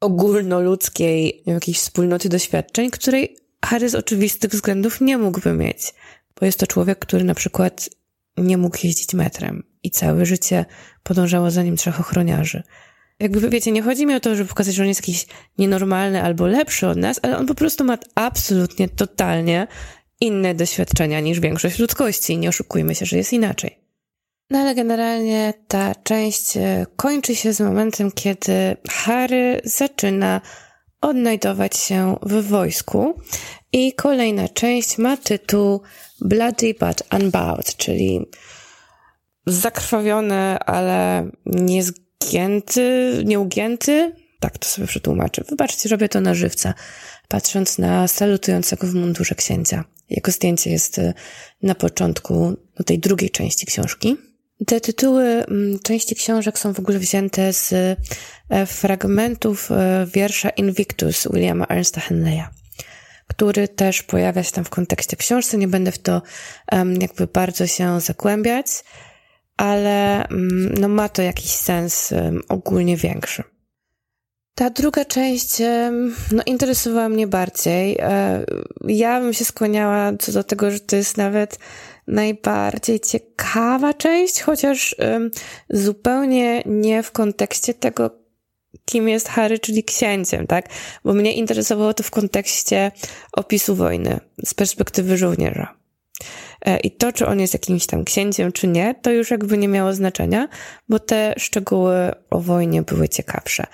ogólnoludzkiej 0.00 1.42
jakiejś 1.46 1.78
wspólnoty 1.78 2.28
doświadczeń, 2.28 2.90
której 2.90 3.36
Harry 3.64 3.88
z 3.88 3.94
oczywistych 3.94 4.50
względów 4.50 5.00
nie 5.00 5.18
mógłby 5.18 5.52
mieć. 5.52 5.94
Bo 6.40 6.46
jest 6.46 6.58
to 6.58 6.66
człowiek, 6.66 6.98
który 6.98 7.24
na 7.24 7.34
przykład 7.34 7.90
nie 8.36 8.58
mógł 8.58 8.78
jeździć 8.84 9.14
metrem 9.14 9.62
i 9.82 9.90
całe 9.90 10.26
życie 10.26 10.64
podążało 11.02 11.50
za 11.50 11.62
nim 11.62 11.76
trzech 11.76 12.00
ochroniarzy. 12.00 12.62
Jakby 13.20 13.50
wiecie, 13.50 13.72
nie 13.72 13.82
chodzi 13.82 14.06
mi 14.06 14.14
o 14.14 14.20
to, 14.20 14.36
żeby 14.36 14.48
pokazać, 14.48 14.74
że 14.74 14.82
on 14.82 14.88
jest 14.88 15.00
jakiś 15.00 15.26
nienormalny 15.58 16.22
albo 16.22 16.46
lepszy 16.46 16.86
od 16.86 16.98
nas, 16.98 17.20
ale 17.22 17.38
on 17.38 17.46
po 17.46 17.54
prostu 17.54 17.84
ma 17.84 17.98
absolutnie, 18.14 18.88
totalnie 18.88 19.66
inne 20.20 20.54
doświadczenia 20.54 21.20
niż 21.20 21.40
większość 21.40 21.78
ludzkości. 21.78 22.38
Nie 22.38 22.48
oszukujmy 22.48 22.94
się, 22.94 23.06
że 23.06 23.16
jest 23.16 23.32
inaczej. 23.32 23.78
No 24.50 24.58
ale 24.58 24.74
generalnie 24.74 25.54
ta 25.68 25.94
część 25.94 26.56
e, 26.56 26.86
kończy 26.96 27.36
się 27.36 27.52
z 27.52 27.60
momentem, 27.60 28.10
kiedy 28.10 28.76
Harry 28.88 29.60
zaczyna 29.64 30.40
odnajdować 31.00 31.76
się 31.76 32.16
w 32.22 32.42
wojsku 32.48 33.20
i 33.72 33.92
kolejna 33.92 34.48
część 34.48 34.98
ma 34.98 35.16
tytuł 35.16 35.82
Bloody 36.20 36.74
but 36.80 37.02
Unbowed, 37.12 37.76
czyli 37.76 38.26
zakrwawiony, 39.46 40.58
ale 40.58 41.30
niezgięty, 41.46 42.05
nieugięty. 43.24 44.12
Tak 44.40 44.58
to 44.58 44.68
sobie 44.68 44.86
przetłumaczę. 44.86 45.44
Wybaczcie, 45.48 45.88
robię 45.88 46.08
to 46.08 46.20
na 46.20 46.34
żywca, 46.34 46.74
patrząc 47.28 47.78
na 47.78 48.08
salutującego 48.08 48.86
w 48.86 48.94
mundurze 48.94 49.34
księcia. 49.34 49.84
Jego 50.10 50.32
zdjęcie 50.32 50.70
jest 50.70 50.98
e, 50.98 51.14
na 51.62 51.74
początku 51.74 52.56
tej 52.86 52.98
drugiej 52.98 53.30
części 53.30 53.66
książki. 53.66 54.16
Te 54.66 54.80
tytuły 54.80 55.24
mm, 55.24 55.78
części 55.78 56.14
książek 56.14 56.58
są 56.58 56.72
w 56.72 56.78
ogóle 56.78 56.98
wzięte 56.98 57.52
z 57.52 57.72
e, 57.72 58.66
fragmentów 58.66 59.70
e, 59.70 60.06
wiersza 60.14 60.50
Invictus 60.50 61.28
Williama 61.32 61.66
Ernsta 61.66 62.00
Henleya, 62.00 62.44
który 63.26 63.68
też 63.68 64.02
pojawia 64.02 64.42
się 64.42 64.52
tam 64.52 64.64
w 64.64 64.70
kontekście 64.70 65.16
książki. 65.16 65.58
Nie 65.58 65.68
będę 65.68 65.92
w 65.92 65.98
to 65.98 66.22
jakby 67.00 67.26
bardzo 67.26 67.66
się 67.66 68.00
zagłębiać, 68.00 68.66
ale 69.56 70.28
mm, 70.28 70.74
no 70.80 70.88
ma 70.88 71.08
to 71.08 71.22
jakiś 71.22 71.50
sens 71.50 72.14
ogólnie 72.48 72.96
większy. 72.96 73.42
Ta 74.54 74.70
druga 74.70 75.04
część 75.04 75.58
no, 76.32 76.42
interesowała 76.46 77.08
mnie 77.08 77.26
bardziej. 77.26 77.96
E, 78.00 78.44
ja 78.88 79.20
bym 79.20 79.32
się 79.32 79.44
skłaniała 79.44 80.12
co 80.18 80.32
do 80.32 80.44
tego, 80.44 80.70
że 80.70 80.80
to 80.80 80.96
jest 80.96 81.16
nawet 81.16 81.58
najbardziej 82.06 83.00
ciekawa 83.00 83.94
część, 83.94 84.40
chociaż 84.40 84.96
zupełnie 85.70 86.62
nie 86.66 87.02
w 87.02 87.12
kontekście 87.12 87.74
tego, 87.74 88.10
kim 88.84 89.08
jest 89.08 89.28
Harry, 89.28 89.58
czyli 89.58 89.84
księciem, 89.84 90.46
tak? 90.46 90.68
Bo 91.04 91.12
mnie 91.12 91.32
interesowało 91.32 91.94
to 91.94 92.02
w 92.02 92.10
kontekście 92.10 92.92
opisu 93.32 93.74
wojny 93.74 94.20
z 94.44 94.54
perspektywy 94.54 95.16
żołnierza. 95.16 95.85
E, 96.66 96.78
I 96.78 96.90
to, 96.90 97.12
czy 97.12 97.26
on 97.26 97.40
jest 97.40 97.52
jakimś 97.52 97.86
tam 97.86 98.04
księciem, 98.04 98.52
czy 98.52 98.68
nie, 98.68 98.94
to 99.02 99.10
już 99.10 99.30
jakby 99.30 99.58
nie 99.58 99.68
miało 99.68 99.92
znaczenia, 99.92 100.48
bo 100.88 100.98
te 100.98 101.34
szczegóły 101.36 102.10
o 102.30 102.40
wojnie 102.40 102.82
były 102.82 103.08
ciekawsze. 103.08 103.66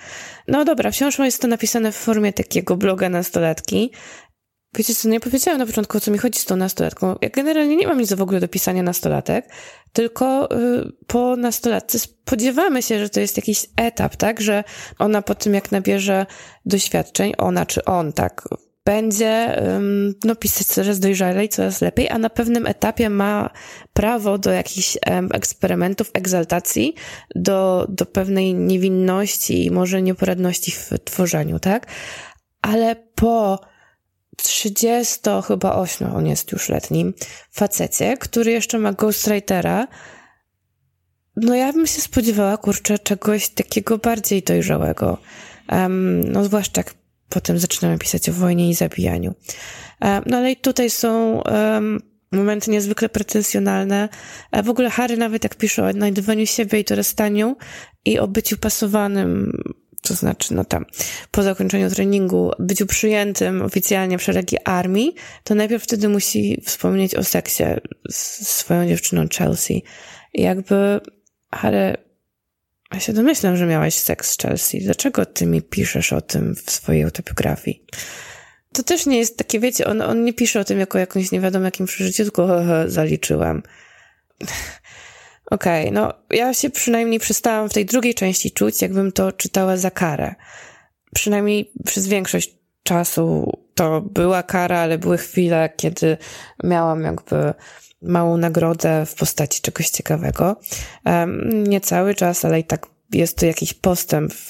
No 0.47 0.65
dobra, 0.65 0.91
wciąż 0.91 1.19
jest 1.19 1.41
to 1.41 1.47
napisane 1.47 1.91
w 1.91 1.95
formie 1.95 2.33
takiego 2.33 2.77
bloga 2.77 3.09
nastolatki, 3.09 3.91
Wiecie 4.75 4.95
co, 4.95 5.09
nie 5.09 5.19
powiedziałam 5.19 5.59
na 5.59 5.65
początku, 5.65 5.97
o 5.97 6.01
co 6.01 6.11
mi 6.11 6.17
chodzi 6.17 6.39
z 6.39 6.45
tą 6.45 6.55
nastolatką. 6.55 7.15
Ja 7.21 7.29
generalnie 7.29 7.75
nie 7.75 7.87
mam 7.87 7.99
nic 7.99 8.13
w 8.13 8.21
ogóle 8.21 8.39
do 8.39 8.47
pisania 8.47 8.83
nastolatek, 8.83 9.49
tylko 9.93 10.49
y, 10.51 10.91
po 11.07 11.35
nastolatce 11.35 11.99
spodziewamy 11.99 12.81
się, 12.81 12.99
że 12.99 13.09
to 13.09 13.19
jest 13.19 13.37
jakiś 13.37 13.65
etap, 13.77 14.15
tak? 14.15 14.41
Że 14.41 14.63
ona 14.99 15.21
po 15.21 15.35
tym, 15.35 15.53
jak 15.53 15.71
nabierze 15.71 16.25
doświadczeń, 16.65 17.33
ona 17.37 17.65
czy 17.65 17.85
on, 17.85 18.13
tak, 18.13 18.47
będzie 18.85 19.61
no, 20.25 20.35
pisać 20.35 20.67
coraz 20.67 20.99
dojrzalej, 20.99 21.49
coraz 21.49 21.81
lepiej, 21.81 22.09
a 22.09 22.17
na 22.17 22.29
pewnym 22.29 22.67
etapie 22.67 23.09
ma 23.09 23.49
prawo 23.93 24.37
do 24.37 24.51
jakichś 24.51 24.97
ym, 25.09 25.29
eksperymentów, 25.33 26.11
egzaltacji, 26.13 26.95
do, 27.35 27.85
do 27.89 28.05
pewnej 28.05 28.53
niewinności 28.53 29.65
i 29.65 29.71
może 29.71 30.01
nieporadności 30.01 30.71
w 30.71 30.89
tworzeniu, 31.03 31.59
tak? 31.59 31.87
Ale 32.61 32.95
po 33.15 33.59
30 34.37 35.19
chyba 35.47 35.75
8, 35.75 36.15
on 36.15 36.27
jest 36.27 36.51
już 36.51 36.69
letnim, 36.69 37.13
facecie, 37.51 38.17
który 38.17 38.51
jeszcze 38.51 38.79
ma 38.79 38.93
ghostwritera, 38.93 39.87
no 41.35 41.55
ja 41.55 41.73
bym 41.73 41.87
się 41.87 42.01
spodziewała, 42.01 42.57
kurczę, 42.57 42.99
czegoś 42.99 43.49
takiego 43.49 43.97
bardziej 43.97 44.43
dojrzałego. 44.43 45.17
Um, 45.71 46.31
no 46.31 46.43
zwłaszcza 46.43 46.79
jak 46.79 46.93
potem 47.33 47.59
zaczynamy 47.59 47.97
pisać 47.97 48.29
o 48.29 48.33
wojnie 48.33 48.69
i 48.69 48.73
zabijaniu. 48.73 49.33
Um, 50.01 50.23
no 50.25 50.37
ale 50.37 50.51
i 50.51 50.55
tutaj 50.55 50.89
są 50.89 51.41
um, 51.41 51.99
momenty 52.31 52.71
niezwykle 52.71 53.09
pretensjonalne. 53.09 54.09
A 54.51 54.61
w 54.61 54.69
ogóle 54.69 54.89
Harry 54.89 55.17
nawet 55.17 55.43
jak 55.43 55.55
pisze 55.55 55.83
o 55.83 55.87
odnajdywaniu 55.87 56.45
siebie 56.45 56.79
i 56.79 56.85
to 56.85 56.95
rozstaniu 56.95 57.55
i 58.05 58.19
o 58.19 58.27
byciu 58.27 58.57
pasowanym 58.57 59.51
to 60.01 60.13
znaczy, 60.13 60.53
no 60.53 60.65
tam, 60.65 60.85
po 61.31 61.43
zakończeniu 61.43 61.89
treningu, 61.89 62.51
byciu 62.59 62.85
przyjętym 62.85 63.61
oficjalnie 63.61 64.17
w 64.17 64.23
szeregi 64.23 64.57
armii, 64.65 65.15
to 65.43 65.55
najpierw 65.55 65.83
wtedy 65.83 66.09
musi 66.09 66.61
wspomnieć 66.65 67.15
o 67.15 67.23
seksie 67.23 67.63
z 68.09 68.47
swoją 68.47 68.87
dziewczyną 68.87 69.25
Chelsea. 69.37 69.83
I 70.33 70.41
jakby, 70.41 70.99
ale 71.51 71.97
ja 72.93 72.99
się 72.99 73.13
domyślam, 73.13 73.57
że 73.57 73.65
miałaś 73.65 73.93
seks 73.93 74.31
z 74.31 74.37
Chelsea. 74.37 74.79
Dlaczego 74.79 75.25
ty 75.25 75.45
mi 75.45 75.61
piszesz 75.61 76.13
o 76.13 76.21
tym 76.21 76.55
w 76.55 76.71
swojej 76.71 77.03
autobiografii? 77.03 77.85
To 78.73 78.83
też 78.83 79.05
nie 79.05 79.17
jest 79.17 79.37
takie, 79.37 79.59
wiecie, 79.59 79.87
on, 79.87 80.01
on 80.01 80.23
nie 80.23 80.33
pisze 80.33 80.59
o 80.59 80.63
tym 80.63 80.79
jako 80.79 80.97
jakąś 80.97 81.31
nie 81.31 81.39
wiadomo 81.39 81.65
jakim 81.65 81.85
przeżyciu, 81.85 82.23
tylko 82.23 82.59
zaliczyłam. 82.87 83.63
Okej, 85.51 85.89
okay, 85.89 85.91
no 85.91 86.13
ja 86.29 86.53
się 86.53 86.69
przynajmniej 86.69 87.19
przestałam 87.19 87.69
w 87.69 87.73
tej 87.73 87.85
drugiej 87.85 88.13
części 88.13 88.51
czuć, 88.51 88.81
jakbym 88.81 89.11
to 89.11 89.31
czytała 89.31 89.77
za 89.77 89.91
karę. 89.91 90.35
Przynajmniej 91.15 91.71
przez 91.85 92.07
większość 92.07 92.55
czasu 92.83 93.57
to 93.75 94.01
była 94.01 94.43
kara, 94.43 94.79
ale 94.79 94.97
były 94.97 95.17
chwile, 95.17 95.69
kiedy 95.77 96.17
miałam 96.63 97.03
jakby 97.03 97.53
małą 98.03 98.37
nagrodę 98.37 99.05
w 99.05 99.15
postaci 99.15 99.61
czegoś 99.61 99.89
ciekawego. 99.89 100.59
Nie 101.53 101.81
cały 101.81 102.15
czas, 102.15 102.45
ale 102.45 102.59
i 102.59 102.63
tak 102.63 102.87
jest 103.11 103.37
to 103.37 103.45
jakiś 103.45 103.73
postęp 103.73 104.33
w 104.33 104.49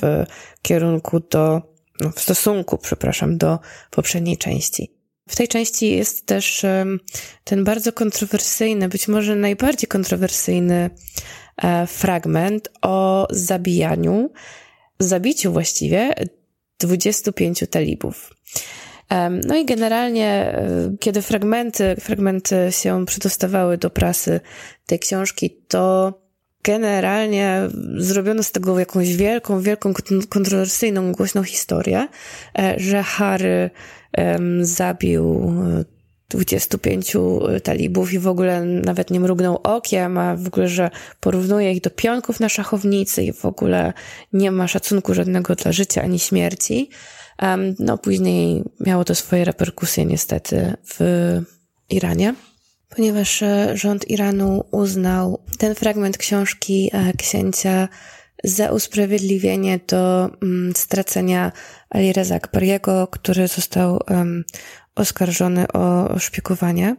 kierunku 0.61 1.19
do, 1.19 1.61
no, 1.99 2.11
w 2.11 2.19
stosunku, 2.19 2.77
przepraszam, 2.77 3.37
do 3.37 3.59
poprzedniej 3.91 4.37
części. 4.37 4.93
W 5.29 5.35
tej 5.35 5.47
części 5.47 5.91
jest 5.91 6.25
też 6.25 6.65
ten 7.43 7.63
bardzo 7.63 7.91
kontrowersyjny, 7.91 8.89
być 8.89 9.07
może 9.07 9.35
najbardziej 9.35 9.87
kontrowersyjny 9.87 10.89
e, 11.57 11.87
fragment 11.87 12.69
o 12.81 13.27
zabijaniu, 13.29 14.31
zabiciu 14.99 15.51
właściwie 15.51 16.13
25 16.79 17.63
talibów. 17.69 18.33
No 19.47 19.55
i 19.55 19.65
generalnie, 19.65 20.27
e, 20.27 20.95
kiedy 20.99 21.21
fragmenty, 21.21 21.95
fragmenty 21.99 22.67
się 22.71 23.05
przedostawały 23.05 23.77
do 23.77 23.89
prasy 23.89 24.39
tej 24.85 24.99
książki, 24.99 25.57
to 25.67 26.13
generalnie 26.63 27.61
zrobiono 27.97 28.43
z 28.43 28.51
tego 28.51 28.79
jakąś 28.79 29.15
wielką, 29.15 29.61
wielką, 29.61 29.93
kontrowersyjną, 30.29 31.11
głośną 31.11 31.43
historię, 31.43 32.07
e, 32.59 32.75
że 32.77 33.03
Harry 33.03 33.69
zabił 34.61 35.53
25 36.33 37.15
e, 37.15 37.59
talibów 37.59 38.13
i 38.13 38.19
w 38.19 38.27
ogóle 38.27 38.65
nawet 38.65 39.11
nie 39.11 39.19
mrugnął 39.19 39.59
okiem, 39.63 40.17
a 40.17 40.35
w 40.35 40.47
ogóle, 40.47 40.67
że 40.67 40.89
porównuje 41.19 41.71
ich 41.71 41.81
do 41.81 41.89
pionków 41.89 42.39
na 42.39 42.49
szachownicy 42.49 43.23
i 43.23 43.33
w 43.33 43.45
ogóle 43.45 43.93
nie 44.33 44.51
ma 44.51 44.67
szacunku 44.67 45.13
żadnego 45.13 45.55
dla 45.55 45.71
życia 45.71 46.01
ani 46.01 46.19
śmierci. 46.19 46.89
No 47.79 47.97
później 47.97 48.63
miało 48.79 49.05
to 49.05 49.15
swoje 49.15 49.45
reperkusje 49.45 50.05
niestety 50.05 50.73
w 50.85 50.99
Iranie 51.89 52.33
ponieważ 52.95 53.43
e, 53.43 53.77
rząd 53.77 54.09
Iranu 54.09 54.65
uznał 54.71 55.43
ten 55.57 55.75
fragment 55.75 56.17
książki 56.17 56.89
e, 56.93 57.13
księcia 57.13 57.89
za 58.43 58.71
usprawiedliwienie 58.71 59.79
do 59.87 60.29
um, 60.41 60.73
stracenia 60.75 61.51
Ali 61.89 62.13
Reza 62.13 62.35
Akbariego, 62.35 63.07
który 63.07 63.47
został 63.47 63.99
oskarżony 64.95 65.67
o, 65.67 66.09
o 66.09 66.19
szpiegowanie. 66.19 66.95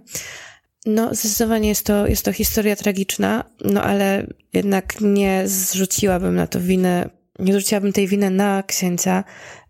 No, 0.86 1.14
zdecydowanie 1.14 1.68
jest 1.68 1.86
to, 1.86 2.06
jest 2.06 2.24
to 2.24 2.32
historia 2.32 2.76
tragiczna, 2.76 3.44
no 3.64 3.82
ale 3.82 4.26
jednak 4.52 5.00
nie 5.00 5.42
zrzuciłabym 5.46 6.34
na 6.34 6.46
to 6.46 6.60
winę, 6.60 7.10
nie 7.38 7.52
zrzuciłabym 7.52 7.92
tej 7.92 8.08
winy 8.08 8.30
na 8.30 8.62
księcia, 8.62 9.24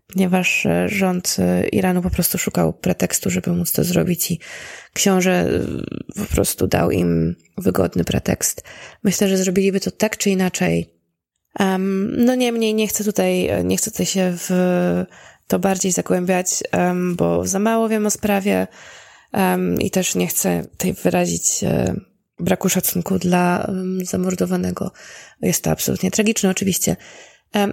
ponieważ 0.07 0.65
e, 0.65 0.89
rząd 0.89 1.35
e, 1.39 1.67
Iranu 1.67 2.01
po 2.01 2.09
prostu 2.09 2.37
szukał 2.37 2.73
pretekstu, 2.73 3.29
żeby 3.29 3.51
móc 3.51 3.71
to 3.71 3.83
zrobić 3.83 4.31
i 4.31 4.39
książę 4.93 5.31
e, 5.31 6.21
po 6.21 6.25
prostu 6.25 6.67
dał 6.67 6.91
im 6.91 7.35
wygodny 7.57 8.03
pretekst. 8.03 8.63
Myślę, 9.03 9.29
że 9.29 9.37
zrobiliby 9.37 9.79
to 9.79 9.91
tak 9.91 10.17
czy 10.17 10.29
inaczej. 10.29 10.89
Um, 11.59 12.25
no 12.25 12.35
niemniej 12.35 12.73
nie 12.73 12.87
chcę 12.87 13.03
tutaj, 13.03 13.49
nie 13.63 13.77
chcę 13.77 13.91
tutaj 13.91 14.05
się 14.05 14.33
w 14.37 14.49
to 15.47 15.59
bardziej 15.59 15.91
zagłębiać, 15.91 16.63
um, 16.73 17.15
bo 17.15 17.47
za 17.47 17.59
mało 17.59 17.89
wiem 17.89 18.05
o 18.05 18.09
sprawie 18.09 18.67
um, 19.33 19.81
i 19.81 19.91
też 19.91 20.15
nie 20.15 20.27
chcę 20.27 20.63
tutaj 20.71 20.93
wyrazić 20.93 21.63
braku 22.39 22.69
szacunku 22.69 23.19
dla 23.19 23.71
zamordowanego. 24.03 24.91
Jest 25.41 25.63
to 25.63 25.71
absolutnie 25.71 26.11
tragiczne 26.11 26.49
oczywiście. 26.49 26.95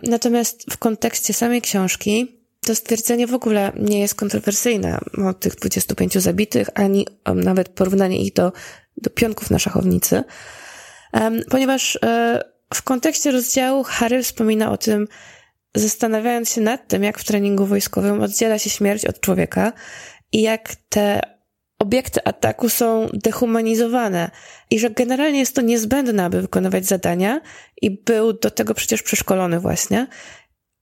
Natomiast 0.03 0.73
w 0.73 0.77
kontekście 0.77 1.35
samej 1.35 1.63
książki 1.63 2.43
to 2.67 2.75
stwierdzenie 2.75 3.27
w 3.27 3.35
ogóle 3.35 3.73
nie 3.77 4.01
jest 4.01 4.15
kontrowersyjne. 4.15 4.99
O 5.29 5.35
tych 5.35 5.55
25 5.55 6.19
zabitych, 6.19 6.69
ani 6.75 7.07
nawet 7.35 7.69
porównanie 7.69 8.23
ich 8.23 8.33
do, 8.33 8.53
do 8.97 9.11
pionków 9.11 9.51
na 9.51 9.59
szachownicy, 9.59 10.25
ponieważ 11.51 11.99
e, 12.03 12.41
w 12.75 12.83
kontekście 12.83 13.31
rozdziału 13.31 13.83
Harry 13.83 14.23
wspomina 14.23 14.73
o 14.73 14.77
tym, 14.77 15.09
zastanawiając 15.75 16.51
się 16.51 16.61
nad 16.61 16.89
tym, 16.89 17.03
jak 17.03 17.19
w 17.19 17.25
treningu 17.25 17.67
wojskowym 17.67 18.21
oddziela 18.23 18.59
się 18.59 18.71
śmierć 18.71 19.05
od 19.05 19.21
człowieka 19.21 19.73
i 20.33 20.43
jak 20.43 20.75
te 20.89 21.21
obiekty 21.83 22.25
ataku 22.25 22.69
są 22.69 23.09
dehumanizowane 23.13 24.31
i 24.71 24.79
że 24.79 24.91
generalnie 24.91 25.39
jest 25.39 25.55
to 25.55 25.63
niezbędne, 25.63 26.25
aby 26.25 26.43
wykonywać 26.43 26.87
zadania 26.87 27.41
i 27.83 27.91
był 27.91 28.33
do 28.33 28.51
tego 28.51 28.75
przecież 28.75 29.03
przeszkolony 29.03 29.61
właśnie, 29.61 30.07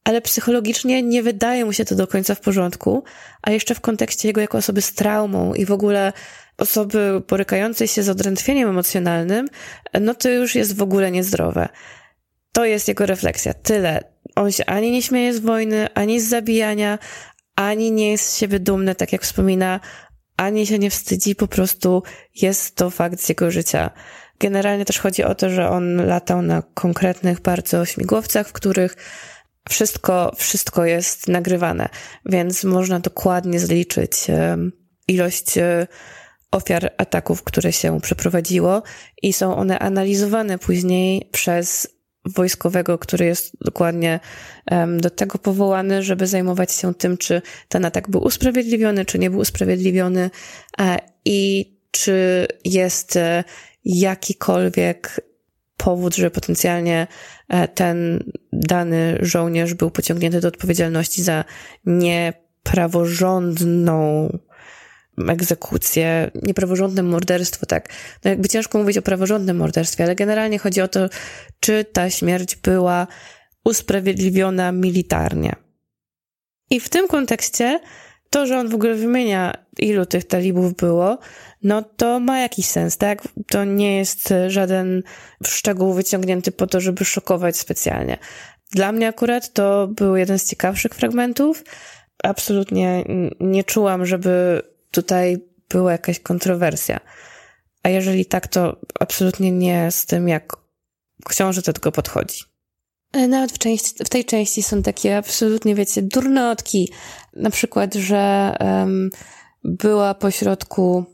ale 0.04 0.21
psychologicznie 0.21 1.02
nie 1.02 1.23
wydaje 1.23 1.64
mu 1.64 1.73
się 1.73 1.85
to 1.85 1.95
do 1.95 2.07
końca 2.07 2.35
w 2.35 2.40
porządku, 2.40 3.04
a 3.42 3.50
jeszcze 3.50 3.75
w 3.75 3.80
kontekście 3.80 4.28
jego 4.28 4.40
jako 4.40 4.59
osoby 4.59 4.83
z 4.83 4.92
traumą 4.95 5.54
i 5.54 5.64
w 5.64 5.73
ogóle 5.73 6.12
osoby 6.59 7.23
borykającej 7.28 7.88
się 7.88 8.02
z 8.02 8.09
odrętwieniem 8.09 8.69
emocjonalnym, 8.69 9.49
no 10.00 10.14
to 10.14 10.28
już 10.30 10.54
jest 10.54 10.76
w 10.76 10.83
ogóle 10.83 11.11
niezdrowe. 11.11 11.69
To 12.52 12.64
jest 12.64 12.88
jego 12.88 13.07
refleksja. 13.07 13.54
Tyle. 13.54 14.00
On 14.37 14.52
się 14.52 14.66
ani 14.66 14.90
nie 14.90 15.02
śmieje 15.02 15.35
z 15.35 15.38
wojny, 15.38 15.88
ani 15.95 16.21
z 16.21 16.28
zabijania, 16.28 16.99
ani 17.57 17.92
nie 17.92 18.11
jest 18.11 18.25
z 18.25 18.38
siebie 18.38 18.59
dumny, 18.59 18.95
tak 18.95 19.12
jak 19.12 19.23
wspomina, 19.23 19.80
ani 20.40 20.66
się 20.66 20.78
nie 20.78 20.90
wstydzi, 20.90 21.35
po 21.35 21.49
prostu 21.49 22.02
jest 22.42 22.76
to 22.76 22.90
fakt 22.90 23.20
z 23.20 23.28
jego 23.28 23.50
życia. 23.50 23.90
Generalnie 24.38 24.85
też 24.85 24.99
chodzi 24.99 25.25
o 25.25 25.35
to, 25.35 25.50
że 25.50 25.68
on 25.68 26.06
latał 26.06 26.42
na 26.42 26.62
konkretnych 26.75 27.40
bardzo 27.40 27.85
śmigłowcach, 27.85 28.49
w 28.49 28.52
których 28.52 28.97
wszystko, 29.68 30.32
wszystko 30.37 30.85
jest 30.85 31.28
nagrywane, 31.28 31.88
więc 32.26 32.64
można 32.64 33.00
dokładnie 33.00 33.61
zliczyć 33.61 34.12
ilość 35.09 35.59
e, 35.59 35.87
ofiar 36.50 36.90
ataków, 36.99 37.42
które 37.42 37.73
się 37.73 38.00
przeprowadziło 38.00 38.82
i 39.23 39.32
są 39.32 39.56
one 39.56 39.78
analizowane 39.78 40.59
później 40.59 41.28
przez 41.32 41.88
wojskowego, 42.24 42.98
który 42.98 43.24
jest 43.24 43.56
dokładnie 43.60 44.20
do 44.98 45.10
tego 45.10 45.38
powołany, 45.38 46.02
żeby 46.02 46.26
zajmować 46.26 46.72
się 46.72 46.94
tym, 46.94 47.16
czy 47.16 47.42
ten 47.68 47.84
atak 47.84 48.10
był 48.10 48.22
usprawiedliwiony, 48.22 49.04
czy 49.04 49.18
nie 49.18 49.30
był 49.30 49.40
usprawiedliwiony 49.40 50.30
e, 50.80 50.98
i 51.24 51.70
czy 51.90 52.46
jest 52.64 53.16
e, 53.16 53.44
jakikolwiek 53.84 55.20
powód, 55.76 56.16
że 56.16 56.30
potencjalnie 56.30 57.06
e, 57.48 57.68
ten 57.68 58.24
dany 58.52 59.18
żołnierz 59.20 59.74
był 59.74 59.90
pociągnięty 59.90 60.40
do 60.40 60.48
odpowiedzialności 60.48 61.22
za 61.22 61.44
niepraworządną 61.86 64.28
egzekucję, 65.28 66.30
niepraworządne 66.42 67.02
morderstwo, 67.02 67.66
tak. 67.66 67.88
No 68.24 68.30
jakby 68.30 68.48
ciężko 68.48 68.78
mówić 68.78 68.98
o 68.98 69.02
praworządnym 69.02 69.56
morderstwie, 69.56 70.04
ale 70.04 70.14
generalnie 70.14 70.58
chodzi 70.58 70.80
o 70.80 70.88
to, 70.88 71.08
czy 71.60 71.84
ta 71.84 72.10
śmierć 72.10 72.56
była 72.56 73.06
usprawiedliwiona 73.64 74.72
militarnie. 74.72 75.56
I 76.70 76.80
w 76.80 76.88
tym 76.88 77.08
kontekście 77.08 77.80
to, 78.30 78.46
że 78.46 78.58
on 78.58 78.68
w 78.68 78.74
ogóle 78.74 78.94
wymienia, 78.94 79.54
ilu 79.78 80.06
tych 80.06 80.24
talibów 80.24 80.74
było, 80.74 81.18
no 81.62 81.82
to 81.82 82.20
ma 82.20 82.40
jakiś 82.40 82.66
sens, 82.66 82.96
tak? 82.96 83.22
To 83.46 83.64
nie 83.64 83.96
jest 83.96 84.34
żaden 84.48 85.02
szczegół 85.46 85.92
wyciągnięty 85.92 86.52
po 86.52 86.66
to, 86.66 86.80
żeby 86.80 87.04
szokować 87.04 87.56
specjalnie. 87.56 88.18
Dla 88.72 88.92
mnie 88.92 89.08
akurat 89.08 89.52
to 89.52 89.88
był 89.88 90.16
jeden 90.16 90.38
z 90.38 90.44
ciekawszych 90.44 90.94
fragmentów. 90.94 91.64
Absolutnie 92.22 93.04
nie 93.40 93.64
czułam, 93.64 94.06
żeby 94.06 94.62
tutaj 94.90 95.36
była 95.68 95.92
jakaś 95.92 96.20
kontrowersja. 96.20 97.00
A 97.82 97.88
jeżeli 97.88 98.26
tak, 98.26 98.48
to 98.48 98.76
absolutnie 99.00 99.52
nie 99.52 99.90
z 99.90 100.06
tym, 100.06 100.28
jak 100.28 100.56
książę 101.28 101.62
do 101.62 101.72
tego 101.72 101.92
podchodzi. 101.92 102.44
Nawet 103.28 103.52
w, 103.52 103.58
części, 103.58 104.04
w 104.04 104.08
tej 104.08 104.24
części 104.24 104.62
są 104.62 104.82
takie 104.82 105.16
absolutnie, 105.16 105.74
wiecie, 105.74 106.02
durnotki. 106.02 106.92
Na 107.36 107.50
przykład, 107.50 107.94
że 107.94 108.56
um, 108.60 109.10
była 109.64 110.14
pośrodku 110.14 111.04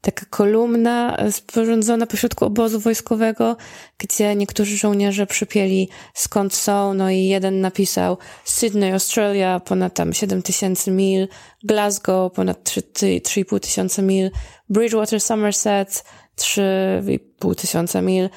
taka 0.00 0.26
kolumna 0.30 1.16
sporządzona 1.30 2.06
pośrodku 2.06 2.44
obozu 2.44 2.80
wojskowego, 2.80 3.56
gdzie 3.98 4.36
niektórzy 4.36 4.76
żołnierze 4.76 5.26
przypieli 5.26 5.88
skąd 6.14 6.54
są, 6.54 6.94
no 6.94 7.10
i 7.10 7.24
jeden 7.24 7.60
napisał 7.60 8.18
Sydney, 8.44 8.92
Australia, 8.92 9.60
ponad 9.60 9.94
tam 9.94 10.12
7 10.12 10.42
tysięcy 10.42 10.90
mil, 10.90 11.28
Glasgow, 11.64 12.32
ponad 12.32 12.64
3,5 12.64 13.60
tysiąca 13.60 14.02
mil, 14.02 14.30
Bridgewater, 14.68 15.20
Somerset, 15.20 16.04
3,5 16.36 17.54
tysiąca 17.54 18.02
mil. 18.02 18.28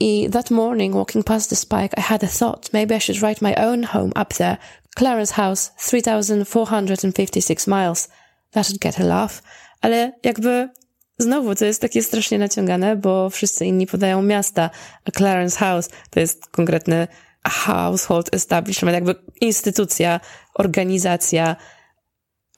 I 0.00 0.30
that 0.30 0.50
morning, 0.50 0.94
walking 0.94 1.24
past 1.24 1.50
the 1.50 1.56
spike, 1.56 1.98
I 1.98 2.00
had 2.00 2.24
a 2.24 2.26
thought, 2.26 2.72
maybe 2.72 2.96
I 2.96 3.00
should 3.00 3.22
write 3.22 3.40
my 3.42 3.54
own 3.54 3.84
home 3.84 4.12
up 4.22 4.34
there. 4.34 4.56
Clarence 4.96 5.32
House, 5.32 5.72
3,456 5.78 7.66
miles. 7.66 8.08
That 8.52 8.66
should 8.66 8.80
get 8.80 9.00
a 9.00 9.04
laugh. 9.04 9.42
Ale 9.80 10.12
jakby 10.22 10.68
Znowu, 11.18 11.54
to 11.54 11.64
jest 11.64 11.80
takie 11.80 12.02
strasznie 12.02 12.38
naciągane, 12.38 12.96
bo 12.96 13.30
wszyscy 13.30 13.66
inni 13.66 13.86
podają 13.86 14.22
miasta, 14.22 14.70
a 15.04 15.10
Clarence 15.10 15.58
House 15.58 15.88
to 16.10 16.20
jest 16.20 16.46
konkretny 16.46 17.08
household 17.48 18.34
establishment, 18.34 18.94
jakby 18.94 19.14
instytucja, 19.40 20.20
organizacja, 20.54 21.56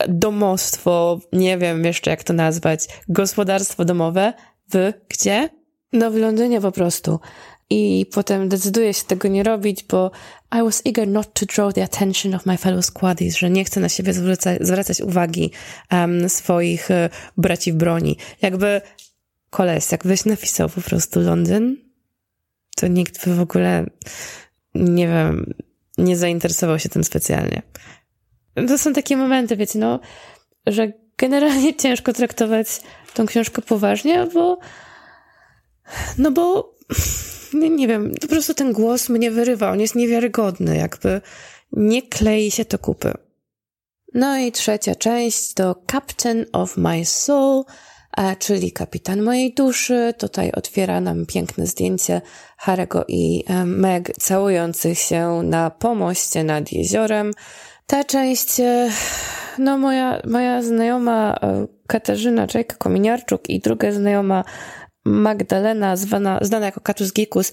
domostwo, 0.08 1.20
nie 1.32 1.58
wiem 1.58 1.84
jeszcze 1.84 2.10
jak 2.10 2.24
to 2.24 2.32
nazwać, 2.32 2.86
gospodarstwo 3.08 3.84
domowe 3.84 4.32
w 4.72 4.92
gdzie? 5.08 5.48
No 5.92 6.10
w 6.10 6.16
Londynie 6.16 6.60
po 6.60 6.72
prostu. 6.72 7.20
I 7.70 8.06
potem 8.14 8.48
decyduje 8.48 8.94
się 8.94 9.04
tego 9.04 9.28
nie 9.28 9.42
robić, 9.42 9.84
bo 9.84 10.10
I 10.54 10.62
was 10.62 10.82
eager 10.84 11.08
not 11.08 11.34
to 11.34 11.46
draw 11.46 11.72
the 11.72 11.82
attention 11.82 12.34
of 12.34 12.46
my 12.46 12.56
fellow 12.56 12.84
squaddies, 12.84 13.38
że 13.38 13.50
nie 13.50 13.64
chcę 13.64 13.80
na 13.80 13.88
siebie 13.88 14.12
zwracać, 14.12 14.66
zwracać 14.66 15.00
uwagi 15.00 15.50
um, 15.92 16.28
swoich 16.28 16.88
uh, 16.90 17.16
braci 17.36 17.72
w 17.72 17.76
broni. 17.76 18.16
Jakby 18.42 18.80
koles, 19.50 19.92
jakbyś 19.92 20.24
napisał 20.24 20.68
po 20.68 20.80
prostu 20.80 21.20
Londyn, 21.20 21.76
to 22.76 22.86
nikt 22.86 23.24
by 23.24 23.34
w 23.34 23.40
ogóle, 23.40 23.86
nie 24.74 25.08
wiem, 25.08 25.54
nie 25.98 26.16
zainteresował 26.16 26.78
się 26.78 26.88
tym 26.88 27.04
specjalnie. 27.04 27.62
To 28.68 28.78
są 28.78 28.92
takie 28.92 29.16
momenty, 29.16 29.56
wiecie, 29.56 29.78
no, 29.78 30.00
że 30.66 30.92
generalnie 31.18 31.74
ciężko 31.82 32.12
traktować 32.12 32.80
tą 33.14 33.26
książkę 33.26 33.62
poważnie, 33.62 34.26
bo 34.34 34.58
no 36.18 36.30
bo 36.30 36.74
nie, 37.58 37.70
nie 37.70 37.88
wiem, 37.88 38.14
po 38.20 38.26
prostu 38.26 38.54
ten 38.54 38.72
głos 38.72 39.08
mnie 39.08 39.30
wyrywa, 39.30 39.70
on 39.70 39.80
jest 39.80 39.94
niewiarygodny, 39.94 40.76
jakby 40.76 41.20
nie 41.72 42.02
klei 42.02 42.50
się 42.50 42.64
to 42.64 42.78
kupy. 42.78 43.12
No 44.14 44.38
i 44.38 44.52
trzecia 44.52 44.94
część 44.94 45.54
to 45.54 45.82
Captain 45.92 46.46
of 46.52 46.76
My 46.76 47.04
Soul, 47.04 47.64
czyli 48.38 48.72
kapitan 48.72 49.22
mojej 49.22 49.54
duszy. 49.54 50.14
Tutaj 50.18 50.52
otwiera 50.52 51.00
nam 51.00 51.26
piękne 51.26 51.66
zdjęcie 51.66 52.20
Harego 52.56 53.04
i 53.08 53.44
Meg 53.64 54.12
całujących 54.20 54.98
się 54.98 55.40
na 55.44 55.70
pomoście 55.70 56.44
nad 56.44 56.72
jeziorem. 56.72 57.32
Ta 57.86 58.04
część, 58.04 58.60
e, 58.60 58.90
no 59.58 59.78
moja, 59.78 60.22
moja 60.24 60.62
znajoma 60.62 61.36
e, 61.42 61.66
Katarzyna 61.86 62.46
Czajka-Kominiarczuk 62.46 63.38
i 63.48 63.60
druga 63.60 63.92
znajoma 63.92 64.44
Magdalena, 65.06 65.96
zwana, 65.96 66.38
znana 66.42 66.66
jako 66.66 66.80
Katus 66.80 67.12
Gikus, 67.12 67.52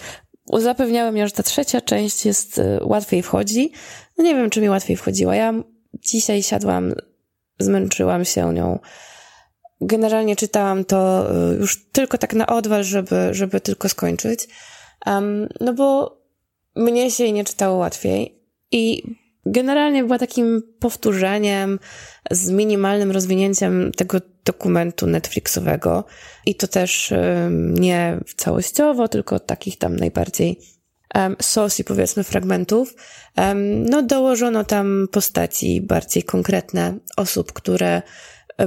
zapewniały 0.53 1.11
mnie, 1.11 1.27
że 1.27 1.33
ta 1.33 1.43
trzecia 1.43 1.81
część 1.81 2.25
jest 2.25 2.57
y, 2.57 2.79
łatwiej 2.81 3.23
wchodzi. 3.23 3.71
No 4.17 4.23
nie 4.23 4.35
wiem, 4.35 4.49
czy 4.49 4.61
mi 4.61 4.69
łatwiej 4.69 4.97
wchodziła. 4.97 5.35
Ja 5.35 5.53
dzisiaj 5.93 6.43
siadłam, 6.43 6.93
zmęczyłam 7.59 8.25
się 8.25 8.53
nią. 8.53 8.79
Generalnie 9.81 10.35
czytałam 10.35 10.85
to 10.85 11.29
y, 11.51 11.55
już 11.55 11.89
tylko 11.91 12.17
tak 12.17 12.33
na 12.33 12.47
odwal, 12.47 12.83
żeby, 12.83 13.29
żeby 13.31 13.61
tylko 13.61 13.89
skończyć. 13.89 14.47
Um, 15.05 15.49
no 15.59 15.73
bo 15.73 16.17
mnie 16.75 17.11
się 17.11 17.31
nie 17.31 17.43
czytało 17.43 17.77
łatwiej. 17.77 18.39
I 18.71 19.03
generalnie 19.45 20.03
była 20.03 20.19
takim 20.19 20.61
powtórzeniem 20.79 21.79
z 22.31 22.49
minimalnym 22.49 23.11
rozwinięciem 23.11 23.91
tego 23.97 24.19
dokumentu 24.45 25.07
Netflixowego 25.07 26.03
i 26.45 26.55
to 26.55 26.67
też 26.67 27.13
nie 27.79 28.19
całościowo, 28.37 29.07
tylko 29.07 29.39
takich 29.39 29.77
tam 29.77 29.95
najbardziej 29.95 30.59
um, 31.15 31.35
i 31.79 31.83
powiedzmy 31.83 32.23
fragmentów. 32.23 32.93
no 33.65 34.01
dołożono 34.01 34.63
tam 34.63 35.07
postaci 35.11 35.81
bardziej 35.81 36.23
konkretne 36.23 36.97
osób, 37.17 37.53
które 37.53 38.01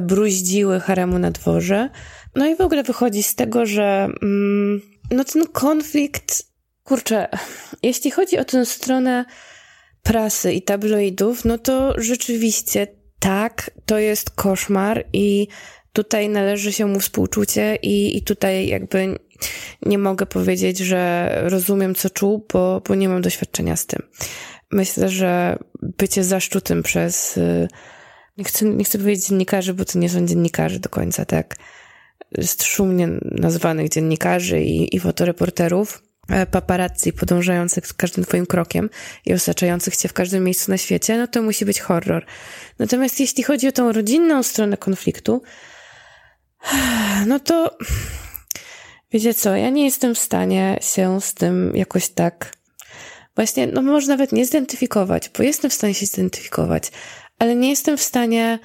bruździły 0.01 0.81
haremu 0.81 1.19
na 1.19 1.31
dworze. 1.31 1.91
No 2.35 2.47
i 2.47 2.57
w 2.57 2.61
ogóle 2.61 2.83
wychodzi 2.83 3.23
z 3.23 3.35
tego, 3.35 3.67
że 3.67 4.09
mm, 4.23 4.81
no 5.11 5.25
ten 5.25 5.47
konflikt 5.47 6.47
Kurczę, 6.87 7.29
jeśli 7.83 8.11
chodzi 8.11 8.39
o 8.39 8.45
tę 8.45 8.67
stronę 8.67 9.25
prasy 10.03 10.53
i 10.53 10.62
tabloidów, 10.62 11.45
no 11.45 11.59
to 11.59 12.01
rzeczywiście 12.01 12.87
tak, 13.18 13.70
to 13.87 13.98
jest 13.98 14.31
koszmar 14.31 15.05
i 15.12 15.48
tutaj 15.92 16.29
należy 16.29 16.72
się 16.72 16.87
mu 16.87 17.00
współczucie 17.00 17.76
i, 17.83 18.16
i 18.16 18.22
tutaj 18.22 18.68
jakby 18.68 19.18
nie 19.87 19.98
mogę 19.98 20.26
powiedzieć, 20.26 20.79
że 20.79 21.31
rozumiem, 21.42 21.94
co 21.94 22.11
czuł, 22.11 22.46
bo, 22.52 22.83
bo 22.88 22.94
nie 22.94 23.09
mam 23.09 23.22
doświadczenia 23.22 23.76
z 23.76 23.87
tym. 23.87 24.02
Myślę, 24.70 25.09
że 25.09 25.59
bycie 25.83 26.24
zaszczutym 26.24 26.83
przez, 26.83 27.37
y, 27.37 27.68
nie 28.38 28.44
chcę, 28.44 28.64
nie 28.64 28.85
chcę 28.85 28.98
powiedzieć 28.98 29.26
dziennikarzy, 29.26 29.74
bo 29.74 29.85
to 29.85 29.98
nie 29.98 30.09
są 30.09 30.26
dziennikarze 30.26 30.81
do 30.81 30.88
końca, 30.88 31.24
tak? 31.24 31.57
Jest 32.38 32.62
szumnie 32.62 33.09
nazwanych 33.22 33.88
dziennikarzy 33.88 34.61
i, 34.61 34.96
i 34.96 35.00
fotoreporterów, 35.00 36.02
paparazzi 36.51 37.12
podążających 37.12 37.87
z 37.87 37.93
każdym 37.93 38.25
twoim 38.25 38.47
krokiem 38.47 38.91
i 39.27 39.35
osaczających 39.35 39.97
cię 39.97 40.09
w 40.09 40.12
każdym 40.12 40.45
miejscu 40.45 40.71
na 40.71 40.79
świecie, 40.79 41.19
no 41.19 41.27
to 41.27 41.43
musi 41.43 41.65
być 41.65 41.81
horror. 41.81 42.27
Natomiast 42.79 43.21
jeśli 43.21 43.43
chodzi 43.43 43.69
o 43.69 43.73
tą 43.73 43.93
rodzinną 43.93 44.43
stronę 44.43 44.77
konfliktu, 44.77 45.43
no 47.27 47.41
to 47.41 47.79
wiecie 49.12 49.35
co, 49.35 49.57
ja 49.57 49.71
nie 49.71 49.85
jestem 49.85 50.15
w 50.15 50.19
stanie 50.19 50.79
się 50.81 51.21
z 51.21 51.35
tym 51.35 51.73
jakoś 51.77 52.09
tak 52.09 52.57
właśnie, 53.37 53.67
no 53.67 53.83
może 53.83 54.09
nawet 54.09 54.33
nie 54.33 54.47
zidentyfikować, 54.47 55.31
bo 55.39 55.43
jestem 55.43 55.71
w 55.71 55.75
stanie 55.75 55.95
się 55.95 56.07
zidentyfikować, 56.07 56.91
ale 57.39 57.57
nie 57.57 57.71
jestem 57.71 57.97
w 57.97 58.03
stanie 58.03 58.59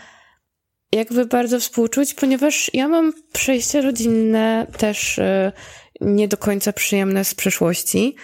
jakby 0.92 1.26
bardzo 1.26 1.60
współczuć, 1.60 2.14
ponieważ 2.14 2.72
ja 2.74 2.88
mam 2.88 3.14
przejście 3.34 3.82
rodzinne 3.82 4.68
też 4.78 5.18
y, 5.18 5.52
nie 6.02 6.28
do 6.28 6.38
końca 6.38 6.74
przyjemne 6.74 7.26
z 7.26 7.36
przeszłości. 7.36 8.16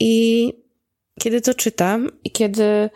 I 0.00 0.52
kiedy 1.20 1.40
to 1.40 1.54
czytam 1.54 2.10
i 2.24 2.30
kiedy, 2.30 2.90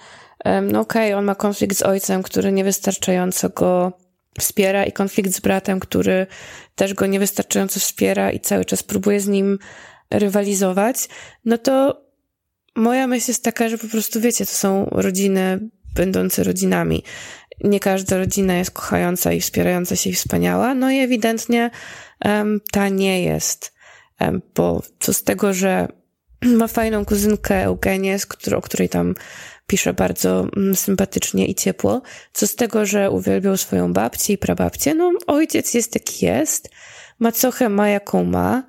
no 0.63 0.81
okej, 0.81 1.09
okay, 1.09 1.17
on 1.17 1.25
ma 1.25 1.35
konflikt 1.35 1.77
z 1.77 1.83
ojcem, 1.83 2.23
który 2.23 2.53
niewystarczająco 2.53 3.49
go 3.49 3.93
wspiera 4.41 4.85
i 4.85 4.93
konflikt 4.93 5.31
z 5.31 5.41
bratem, 5.41 5.81
który 5.81 6.27
też 6.75 6.95
go 6.95 7.07
niewystarczająco 7.07 7.81
wspiera 7.81 8.31
i 8.31 8.41
cały 8.41 8.65
czas 8.65 8.83
próbuje 8.83 9.21
z 9.21 9.29
nim 9.29 9.59
rywalizować, 10.11 11.09
no 11.45 11.59
to 11.59 12.03
moja 12.77 13.07
myśl 13.07 13.31
jest 13.31 13.45
taka, 13.45 13.69
że 13.69 13.79
po 13.79 13.87
prostu 13.87 14.21
wiecie, 14.21 14.47
to 14.47 14.53
są 14.53 14.89
rodziny 14.91 15.61
będące 15.95 16.45
rodzinami. 16.45 17.03
Nie 17.65 17.81
każda 17.81 18.19
rodzina 18.19 18.57
jest 18.57 18.71
kochająca 18.71 19.33
i 19.33 19.41
wspierająca 19.41 19.97
się 19.97 20.11
i 20.11 20.13
wspaniała, 20.13 20.75
no 20.75 20.91
i 20.91 20.99
ewidentnie 20.99 21.71
um, 22.25 22.61
ta 22.73 22.89
nie 22.89 23.23
jest, 23.23 23.73
bo 24.55 24.83
co 24.99 25.13
z 25.13 25.23
tego, 25.23 25.55
że 25.55 25.89
ma 26.59 26.67
fajną 26.69 27.05
kuzynkę 27.05 27.65
Eugenię, 27.65 28.17
o 28.57 28.63
której 28.63 28.89
tam 28.89 29.15
pisze 29.67 29.95
bardzo 29.95 30.47
mm, 30.57 30.77
sympatycznie 30.77 31.47
i 31.47 31.55
ciepło. 31.55 32.03
Co 32.33 32.47
z 32.47 32.55
tego, 32.55 32.87
że 32.87 33.11
uwielbiał 33.11 33.57
swoją 33.57 33.93
babcię 33.93 34.33
i 34.33 34.39
prababcię? 34.39 34.95
No, 34.95 35.13
ojciec 35.27 35.75
jest 35.75 35.95
jaki 35.95 36.27
jest, 36.27 36.71
macochę 37.19 37.69
ma 37.69 37.89
jaką 37.89 38.25
ma 38.25 38.63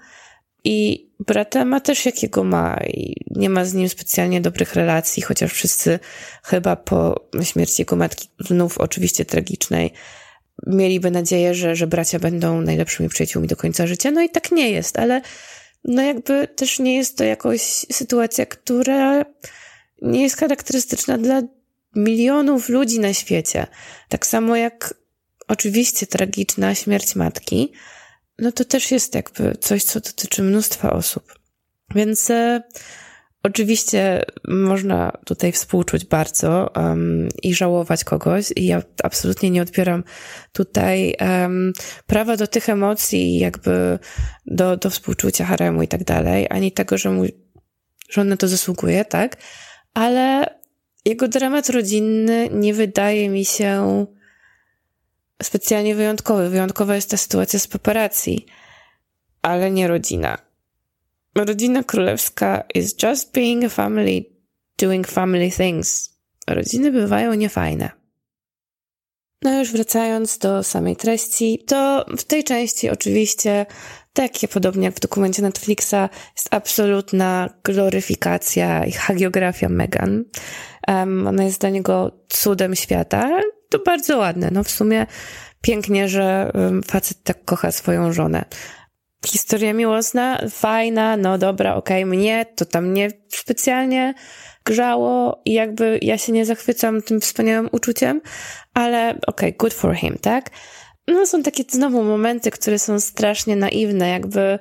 i 0.63 1.09
brata 1.19 1.65
ma 1.65 1.79
też 1.79 2.05
jakiego 2.05 2.43
ma 2.43 2.77
i 2.88 3.15
nie 3.31 3.49
ma 3.49 3.65
z 3.65 3.73
nim 3.73 3.89
specjalnie 3.89 4.41
dobrych 4.41 4.75
relacji, 4.75 5.23
chociaż 5.23 5.53
wszyscy 5.53 5.99
chyba 6.43 6.75
po 6.75 7.29
śmierci 7.43 7.81
jego 7.81 7.95
matki, 7.95 8.27
znów 8.39 8.77
oczywiście 8.77 9.25
tragicznej, 9.25 9.93
mieliby 10.67 11.12
nadzieję, 11.12 11.56
że, 11.56 11.76
że 11.76 11.88
bracia 11.88 12.19
będą 12.19 12.62
najlepszymi 12.62 13.10
przyjaciółmi 13.10 13.48
do 13.48 13.56
końca 13.56 13.88
życia. 13.88 14.12
No 14.12 14.22
i 14.22 14.30
tak 14.30 14.52
nie 14.52 14.72
jest, 14.72 15.00
ale 15.00 15.22
no 15.84 16.02
jakby 16.02 16.48
też 16.48 16.80
nie 16.80 16.95
jest 16.95 17.17
to 17.17 17.24
jakoś 17.24 17.62
sytuacja, 17.91 18.45
która 18.45 19.26
nie 20.02 20.22
jest 20.24 20.38
charakterystyczna 20.38 21.17
dla 21.17 21.41
milionów 21.95 22.69
ludzi 22.69 23.00
na 23.00 23.13
świecie. 23.13 23.67
Tak 24.10 24.26
samo 24.26 24.56
jak 24.56 24.93
oczywiście 25.48 26.08
tragiczna 26.08 26.76
śmierć 26.76 27.15
matki, 27.15 27.72
no 28.39 28.52
to 28.52 28.65
też 28.65 28.91
jest 28.91 29.15
jakby 29.15 29.58
coś, 29.60 29.84
co 29.84 30.00
dotyczy 30.00 30.43
mnóstwa 30.43 30.93
osób. 30.93 31.39
Więc 31.95 32.30
e, 32.30 32.63
oczywiście 33.43 34.25
można 34.47 35.12
tutaj 35.25 35.52
współczuć 35.52 36.06
bardzo 36.06 36.71
um, 36.75 37.28
i 37.43 37.56
żałować 37.56 38.04
kogoś 38.04 38.54
i 38.56 38.65
ja 38.65 38.82
absolutnie 39.04 39.49
nie 39.49 39.62
odbieram 39.62 40.04
tutaj 40.54 41.15
um, 41.21 41.73
prawa 42.08 42.38
do 42.38 42.47
tych 42.47 42.69
emocji 42.69 43.39
jakby 43.39 43.99
do, 44.45 44.78
do 44.78 44.89
współczucia 44.89 45.45
haremu 45.45 45.82
i 45.82 45.88
tak 45.88 46.04
dalej, 46.04 46.47
ani 46.49 46.71
tego, 46.71 46.97
że, 46.97 47.12
mu, 47.12 47.23
że 48.10 48.21
on 48.21 48.28
na 48.28 48.38
to 48.38 48.47
zasługuje, 48.47 49.06
tak? 49.06 49.38
ale 49.93 50.45
jego 51.06 51.28
dramat 51.28 51.69
rodzinny 51.69 52.49
nie 52.52 52.73
wydaje 52.73 53.30
mi 53.30 53.45
się 53.45 54.06
specjalnie 55.43 55.95
wyjątkowy. 55.95 56.49
Wyjątkowa 56.49 56.95
jest 56.95 57.10
ta 57.10 57.17
sytuacja 57.17 57.60
z 57.60 57.67
paparazzi, 57.67 58.45
ale 59.41 59.71
nie 59.71 59.88
rodzina. 59.88 60.38
Rodzina 61.45 61.84
królewska 61.84 62.63
is 62.75 62.95
just 63.04 63.32
being 63.32 63.63
a 63.63 63.69
family, 63.69 64.25
doing 64.78 65.08
family 65.08 65.52
things. 65.52 66.19
Rodziny 66.47 66.91
bywają 66.91 67.34
niefajne. 67.34 67.91
No 69.41 69.60
już 69.60 69.71
wracając 69.71 70.38
do 70.38 70.63
samej 70.63 70.95
treści, 70.95 71.63
to 71.67 72.06
w 72.17 72.23
tej 72.23 72.43
części 72.43 72.89
oczywiście 72.89 73.65
takie 74.13 74.47
podobnie 74.47 74.86
jak 74.86 74.95
w 74.95 74.99
dokumencie 74.99 75.41
Netflixa, 75.41 76.10
jest 76.36 76.47
absolutna 76.52 77.49
gloryfikacja 77.63 78.86
i 78.86 78.91
hagiografia 78.91 79.69
Megan. 79.69 80.25
Um, 80.88 81.28
ona 81.28 81.43
jest 81.43 81.62
dla 81.62 81.69
niego 81.69 82.12
cudem 82.30 82.75
świata. 82.75 83.30
To 83.69 83.80
bardzo 83.80 84.17
ładne. 84.17 84.49
No 84.52 84.63
w 84.63 84.69
sumie 84.69 85.06
pięknie, 85.62 86.10
że 86.10 86.52
facet 86.86 87.23
tak 87.23 87.45
kocha 87.45 87.71
swoją 87.71 88.13
żonę. 88.13 88.45
Historia 89.25 89.73
miłosna, 89.73 90.39
fajna, 90.49 91.17
no 91.17 91.38
dobra, 91.38 91.75
okej, 91.75 92.03
okay, 92.03 92.17
mnie 92.17 92.45
to 92.55 92.65
tam 92.65 92.93
nie 92.93 93.12
specjalnie 93.27 94.13
grzało 94.65 95.41
i 95.45 95.53
jakby 95.53 95.99
ja 96.01 96.17
się 96.17 96.32
nie 96.32 96.45
zachwycam 96.45 97.01
tym 97.01 97.21
wspaniałym 97.21 97.69
uczuciem, 97.71 98.21
ale 98.73 99.10
okej, 99.10 99.49
okay, 99.49 99.51
good 99.51 99.73
for 99.73 99.95
him, 99.95 100.17
tak? 100.21 100.49
no 101.13 101.25
są 101.25 101.43
takie 101.43 101.63
znowu 101.69 102.03
momenty, 102.03 102.51
które 102.51 102.79
są 102.79 102.99
strasznie 102.99 103.55
naiwne, 103.55 104.10
jakby 104.10 104.60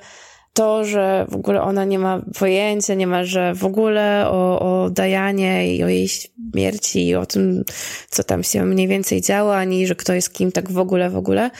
to, 0.52 0.84
że 0.84 1.26
w 1.28 1.34
ogóle 1.34 1.62
ona 1.62 1.84
nie 1.84 1.98
ma 1.98 2.22
pojęcia, 2.38 2.94
nie 2.94 3.06
ma, 3.06 3.24
że 3.24 3.54
w 3.54 3.64
ogóle 3.64 4.28
o, 4.30 4.60
o 4.60 4.90
Dajanie 4.90 5.76
i 5.76 5.84
o 5.84 5.88
jej 5.88 6.08
śmierci 6.08 7.08
i 7.08 7.14
o 7.14 7.26
tym, 7.26 7.64
co 8.10 8.24
tam 8.24 8.42
się 8.42 8.64
mniej 8.64 8.88
więcej 8.88 9.20
działo, 9.20 9.56
ani 9.56 9.86
że 9.86 9.94
kto 9.94 10.12
jest 10.12 10.32
kim 10.32 10.52
tak 10.52 10.70
w 10.70 10.78
ogóle, 10.78 11.10
w 11.10 11.16
ogóle, 11.16 11.50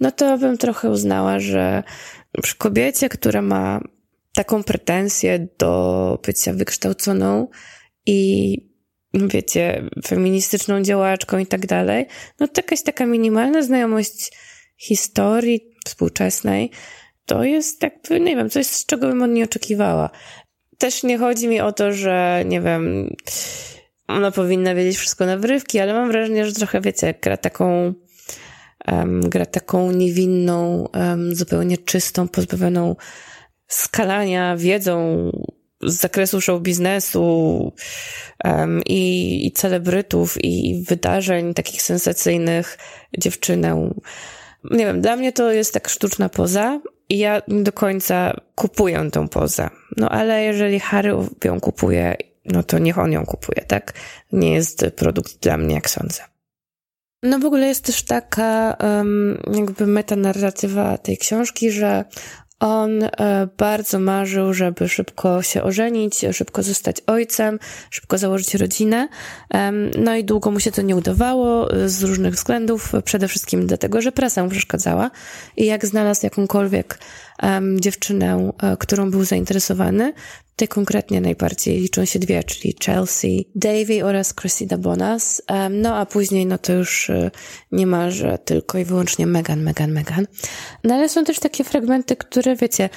no 0.00 0.12
to 0.12 0.38
bym 0.38 0.58
trochę 0.58 0.90
uznała, 0.90 1.38
że 1.38 1.82
przy 2.42 2.56
kobiecie, 2.56 3.08
która 3.08 3.42
ma 3.42 3.80
taką 4.34 4.62
pretensję 4.62 5.48
do 5.58 6.18
bycia 6.26 6.52
wykształconą 6.52 7.48
i 8.06 8.56
wiecie, 9.14 9.90
feministyczną 10.06 10.82
działaczką 10.82 11.38
i 11.38 11.46
tak 11.46 11.66
dalej, 11.66 12.06
no 12.40 12.48
to 12.48 12.52
jakaś 12.56 12.82
taka 12.82 13.06
minimalna 13.06 13.62
znajomość 13.62 14.32
historii 14.76 15.60
współczesnej, 15.86 16.70
to 17.26 17.44
jest 17.44 17.82
jakby, 17.82 18.20
nie 18.20 18.36
wiem, 18.36 18.50
coś, 18.50 18.66
z 18.66 18.86
czego 18.86 19.08
bym 19.08 19.22
od 19.22 19.30
niej 19.30 19.44
oczekiwała. 19.44 20.10
Też 20.78 21.02
nie 21.02 21.18
chodzi 21.18 21.48
mi 21.48 21.60
o 21.60 21.72
to, 21.72 21.92
że, 21.92 22.44
nie 22.46 22.60
wiem, 22.60 23.14
ona 24.08 24.30
powinna 24.30 24.74
wiedzieć 24.74 24.96
wszystko 24.96 25.26
na 25.26 25.36
wrywki, 25.36 25.78
ale 25.78 25.94
mam 25.94 26.08
wrażenie, 26.08 26.46
że 26.46 26.52
trochę, 26.52 26.80
wiecie, 26.80 27.14
gra 27.22 27.36
taką, 27.36 27.94
um, 28.86 29.20
gra 29.20 29.46
taką 29.46 29.92
niewinną, 29.92 30.88
um, 30.94 31.34
zupełnie 31.34 31.78
czystą, 31.78 32.28
pozbawioną 32.28 32.96
skalania 33.68 34.56
wiedzą 34.56 35.30
z 35.82 35.94
zakresu 35.94 36.40
show 36.40 36.62
biznesu 36.62 37.72
um, 38.44 38.82
i, 38.86 39.46
i 39.46 39.52
celebrytów 39.52 40.44
i 40.44 40.84
wydarzeń 40.88 41.54
takich 41.54 41.82
sensacyjnych 41.82 42.78
dziewczynę. 43.18 43.90
Nie 44.70 44.86
wiem, 44.86 45.00
dla 45.00 45.16
mnie 45.16 45.32
to 45.32 45.52
jest 45.52 45.74
tak 45.74 45.88
sztuczna 45.88 46.28
poza 46.28 46.80
i 47.08 47.18
ja 47.18 47.42
nie 47.48 47.62
do 47.62 47.72
końca 47.72 48.40
kupuję 48.54 49.10
tą 49.12 49.28
pozę. 49.28 49.70
No 49.96 50.08
ale 50.08 50.44
jeżeli 50.44 50.80
Harry 50.80 51.14
ją 51.44 51.60
kupuje, 51.60 52.16
no 52.44 52.62
to 52.62 52.78
niech 52.78 52.98
on 52.98 53.12
ją 53.12 53.26
kupuje, 53.26 53.64
tak? 53.66 53.92
Nie 54.32 54.54
jest 54.54 54.86
produkt 54.96 55.42
dla 55.42 55.56
mnie, 55.56 55.74
jak 55.74 55.90
sądzę. 55.90 56.22
No 57.22 57.38
w 57.38 57.44
ogóle 57.44 57.66
jest 57.66 57.84
też 57.84 58.02
taka 58.02 58.76
um, 58.80 59.42
jakby 59.54 59.86
metanarratywa 59.86 60.98
tej 60.98 61.18
książki, 61.18 61.70
że 61.70 62.04
On 62.60 63.02
e, 63.02 63.48
bardzo 63.58 63.98
marzył, 63.98 64.54
żeby 64.54 64.88
szybko 64.88 65.42
się 65.42 65.62
ożenić, 65.62 66.24
szybko 66.32 66.62
zostać 66.62 66.96
ojcem, 67.06 67.58
szybko 67.90 68.18
założyć 68.18 68.54
rodzinę. 68.54 69.08
No 69.98 70.16
i 70.16 70.24
długo 70.24 70.50
mu 70.50 70.60
się 70.60 70.70
to 70.72 70.82
nie 70.82 70.96
udawało 70.96 71.68
z 71.86 72.02
różnych 72.02 72.34
względów. 72.34 72.92
Przede 73.04 73.28
wszystkim 73.28 73.66
dlatego, 73.66 74.02
że 74.02 74.12
prasa 74.12 74.44
mu 74.44 74.50
przeszkadzała. 74.50 75.10
I 75.56 75.66
jak 75.66 75.86
znalazł 75.86 76.20
jakąkolwiek 76.26 76.98
um, 77.42 77.80
dziewczynę, 77.80 78.52
e, 78.62 78.76
którą 78.76 79.10
był 79.10 79.24
zainteresowany, 79.24 80.12
Tutaj 80.58 80.68
konkretnie 80.68 81.20
najbardziej 81.20 81.80
liczą 81.80 82.04
się 82.04 82.18
dwie, 82.18 82.44
czyli 82.44 82.74
Chelsea 82.84 83.50
Davy 83.54 84.04
oraz 84.04 84.34
Cressida 84.34 84.78
Bonas. 84.78 85.42
No 85.70 85.96
a 85.96 86.06
później, 86.06 86.46
no 86.46 86.58
to 86.58 86.72
już 86.72 87.10
y, 87.10 87.30
nie 87.72 87.86
ma, 87.86 88.10
że 88.10 88.38
tylko 88.38 88.78
i 88.78 88.84
wyłącznie 88.84 89.26
Megan, 89.26 89.62
Megan, 89.62 89.92
Megan. 89.92 90.26
No 90.84 90.94
ale 90.94 91.08
są 91.08 91.24
też 91.24 91.38
takie 91.38 91.64
fragmenty, 91.64 92.16
które 92.16 92.56
wiecie, 92.56 92.90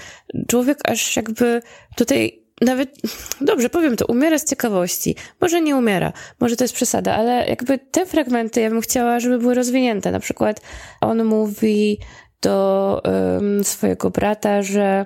człowiek 0.47 0.77
aż 0.83 1.15
jakby 1.15 1.61
tutaj 1.95 2.41
nawet, 2.61 2.97
dobrze, 3.41 3.69
powiem 3.69 3.95
to, 3.95 4.05
umiera 4.05 4.39
z 4.39 4.45
ciekawości. 4.45 5.15
Może 5.41 5.61
nie 5.61 5.75
umiera, 5.75 6.13
może 6.39 6.55
to 6.55 6.63
jest 6.63 6.73
przesada, 6.73 7.15
ale 7.15 7.47
jakby 7.47 7.79
te 7.79 8.05
fragmenty 8.05 8.61
ja 8.61 8.69
bym 8.69 8.81
chciała, 8.81 9.19
żeby 9.19 9.39
były 9.39 9.53
rozwinięte. 9.53 10.11
Na 10.11 10.19
przykład 10.19 10.61
on 11.01 11.23
mówi 11.23 11.99
do 12.41 13.01
swojego 13.63 14.09
brata, 14.09 14.61
że, 14.61 15.05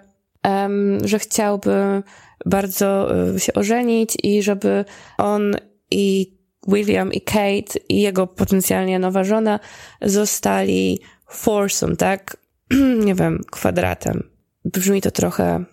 że 1.03 1.19
chciałby 1.19 2.03
bardzo 2.45 3.15
y, 3.35 3.39
się 3.39 3.53
ożenić 3.53 4.17
i 4.23 4.43
żeby 4.43 4.85
on 5.17 5.55
i 5.91 6.35
William 6.67 7.13
i 7.13 7.21
Kate 7.21 7.79
i 7.89 8.01
jego 8.01 8.27
potencjalnie 8.27 8.99
nowa 8.99 9.23
żona 9.23 9.59
zostali 10.01 10.99
foursome, 11.29 11.95
tak? 11.95 12.37
Nie 13.05 13.15
wiem, 13.15 13.43
kwadratem. 13.51 14.29
Brzmi 14.65 15.01
to 15.01 15.11
trochę, 15.11 15.65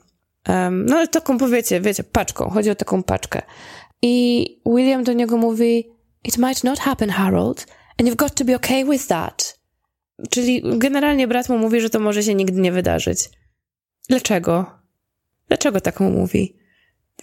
um, 0.49 0.87
no 0.87 0.97
ale 0.97 1.09
taką 1.09 1.39
powiecie, 1.39 1.81
wiecie, 1.81 2.05
paczką. 2.05 2.51
Chodzi 2.51 2.71
o 2.71 2.75
taką 2.75 3.03
paczkę. 3.03 3.43
I 4.03 4.47
William 4.67 5.05
do 5.05 5.13
niego 5.13 5.37
mówi, 5.37 5.89
it 6.25 6.39
might 6.39 6.65
not 6.65 6.79
happen, 6.79 7.11
Harold, 7.11 7.67
and 7.99 8.09
you've 8.09 8.17
got 8.17 8.35
to 8.35 8.45
be 8.45 8.57
okay 8.57 8.85
with 8.85 9.07
that. 9.07 9.62
Czyli 10.31 10.63
generalnie 10.79 11.29
brat 11.29 11.49
mu 11.49 11.59
mówi, 11.59 11.81
że 11.81 11.91
to 11.91 12.01
może 12.01 12.23
się 12.23 12.35
nigdy 12.35 12.61
nie 12.61 12.73
wydarzyć. 12.73 13.31
Dlaczego? 14.09 14.79
Dlaczego 15.49 15.81
tak 15.81 16.01
mu 16.01 16.11
mówi? 16.11 16.63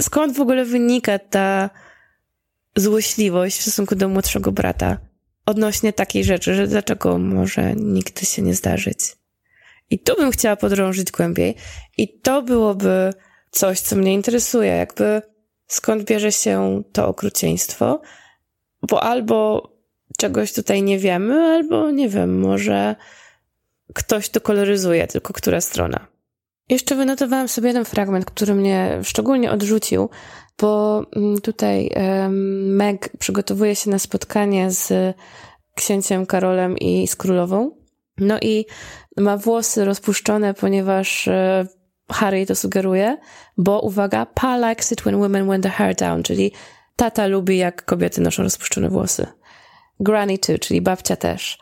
skąd 0.02 0.38
w 0.38 0.42
ogóle 0.42 0.66
wynika 0.66 1.20
ta 1.20 1.70
złośliwość 2.76 3.58
w 3.58 3.62
stosunku 3.62 3.96
do 3.96 4.10
młodszego 4.10 4.52
brata 4.52 4.98
odnośnie 5.46 5.94
takiej 5.94 6.24
rzeczy, 6.24 6.56
że 6.56 6.68
dlaczego 6.68 7.18
może 7.18 7.74
nigdy 7.76 8.26
się 8.26 8.42
nie 8.42 8.56
zdarzyć. 8.56 9.00
I 9.90 10.00
tu 10.00 10.16
bym 10.16 10.32
chciała 10.32 10.56
podrążyć 10.56 11.12
głębiej 11.12 11.56
i 11.98 12.20
to 12.20 12.42
byłoby 12.42 13.14
coś, 13.52 13.80
co 13.80 13.96
mnie 13.96 14.14
interesuje, 14.14 14.72
jakby 14.72 15.22
skąd 15.68 16.04
bierze 16.04 16.32
się 16.32 16.84
to 16.92 17.08
okrucieństwo, 17.08 18.02
bo 18.90 19.04
albo 19.04 19.70
czegoś 20.20 20.54
tutaj 20.54 20.84
nie 20.84 21.00
wiemy, 21.00 21.34
albo 21.34 21.92
nie 21.92 22.10
wiem, 22.10 22.40
może 22.40 22.96
ktoś 23.94 24.30
to 24.30 24.42
koloryzuje, 24.42 25.08
tylko 25.08 25.34
która 25.34 25.62
strona. 25.62 26.08
Jeszcze 26.70 26.96
wynotowałam 26.96 27.48
sobie 27.48 27.68
jeden 27.68 27.86
fragment, 27.86 28.26
który 28.26 28.56
mnie 28.56 29.00
szczególnie 29.04 29.52
odrzucił, 29.52 30.10
bo 30.60 31.02
mm, 31.16 31.42
tutaj 31.42 31.92
Meg 32.30 33.10
przygotowuje 33.20 33.76
się 33.76 33.90
na 33.90 34.00
spotkanie 34.00 34.72
z 34.72 35.16
księciem 35.76 36.26
Karolem 36.26 36.78
i 36.78 37.08
z 37.08 37.16
królową. 37.16 37.72
No 38.18 38.38
i 38.42 38.66
ma 39.18 39.38
włosy 39.38 39.86
rozpuszczone, 39.86 40.54
ponieważ 40.54 41.28
e, 41.28 41.68
Harry 42.12 42.46
to 42.46 42.56
sugeruje, 42.56 43.18
bo 43.58 43.80
uwaga, 43.80 44.26
pa 44.26 44.70
likes 44.70 44.92
it 44.92 45.02
when 45.02 45.20
women 45.20 45.48
wear 45.48 45.62
the 45.62 45.70
hair 45.70 45.96
down, 45.96 46.24
czyli 46.24 46.52
tata 46.96 47.28
lubi 47.28 47.58
jak 47.58 47.86
kobiety 47.86 48.22
noszą 48.22 48.44
rozpuszczone 48.44 48.90
włosy. 48.90 49.28
Granny 50.00 50.38
too, 50.38 50.58
czyli 50.60 50.82
babcia 50.82 51.16
też 51.16 51.58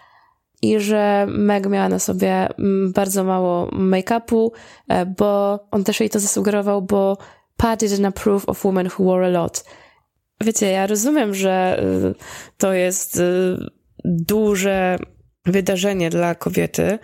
i 0.61 0.79
że 0.79 1.25
Meg 1.29 1.69
miała 1.69 1.89
na 1.89 1.99
sobie 1.99 2.47
mm, 2.59 2.91
bardzo 2.91 3.23
mało 3.23 3.69
make-upu, 3.71 4.51
e, 4.87 5.05
bo 5.05 5.59
on 5.71 5.83
też 5.83 5.99
jej 5.99 6.09
to 6.09 6.19
zasugerował, 6.19 6.81
bo 6.81 7.17
Pat 7.57 7.81
didn't 7.81 8.07
approve 8.07 8.49
of 8.49 8.63
women 8.63 8.87
who 8.87 9.03
wore 9.05 9.25
a 9.25 9.29
lot. 9.29 9.63
Wiecie, 10.41 10.71
ja 10.71 10.87
rozumiem, 10.87 11.33
że 11.33 11.83
y, 11.83 12.15
to 12.57 12.73
jest 12.73 13.17
y, 13.17 13.57
duże 14.05 14.97
wydarzenie 15.47 16.09
dla 16.09 16.35
kobiety, 16.35 16.99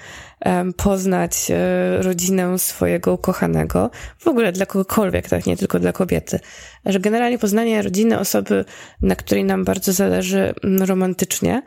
poznać 0.78 1.52
e, 1.52 2.02
rodzinę 2.02 2.60
swojego 2.60 3.14
ukochanego, 3.14 3.90
w 4.20 4.28
ogóle 4.28 4.52
dla 4.52 4.66
kogokolwiek, 4.66 5.30
tak, 5.30 5.46
nie 5.46 5.58
tylko 5.58 5.80
dla 5.80 5.92
kobiety. 5.92 6.40
Że 6.86 7.00
generalnie 7.00 7.40
poznanie 7.40 7.82
rodziny 7.82 8.20
osoby, 8.20 8.66
na 9.02 9.16
której 9.16 9.44
nam 9.44 9.64
bardzo 9.64 9.94
zależy 9.94 10.54
romantycznie, 10.86 11.62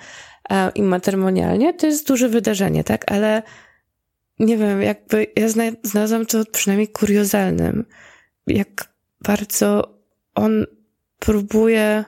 i 0.74 0.82
matrymonialnie, 0.82 1.74
to 1.74 1.86
jest 1.86 2.08
duże 2.08 2.28
wydarzenie, 2.28 2.84
tak? 2.84 3.12
Ale 3.12 3.42
nie 4.38 4.56
wiem, 4.56 4.82
jakby 4.82 5.26
ja 5.36 5.48
zna, 5.48 5.62
znalazłam 5.82 6.26
to 6.26 6.44
przynajmniej 6.52 6.88
kuriozalnym, 6.88 7.84
jak 8.46 8.94
bardzo 9.20 9.98
on 10.34 10.66
próbuje 11.18 12.04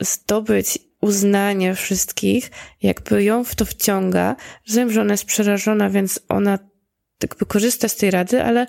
zdobyć 0.00 0.78
uznanie 1.06 1.74
wszystkich, 1.74 2.50
jakby 2.82 3.24
ją 3.24 3.44
w 3.44 3.54
to 3.54 3.64
wciąga. 3.64 4.36
Rozumiem, 4.68 4.92
że 4.92 5.00
ona 5.00 5.14
jest 5.14 5.24
przerażona, 5.24 5.90
więc 5.90 6.20
ona 6.28 6.58
jakby 7.22 7.46
korzysta 7.46 7.88
z 7.88 7.96
tej 7.96 8.10
rady, 8.10 8.42
ale 8.42 8.66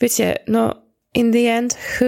wiecie, 0.00 0.38
no 0.48 0.86
in 1.14 1.32
the 1.32 1.38
end, 1.38 1.78
who 2.00 2.06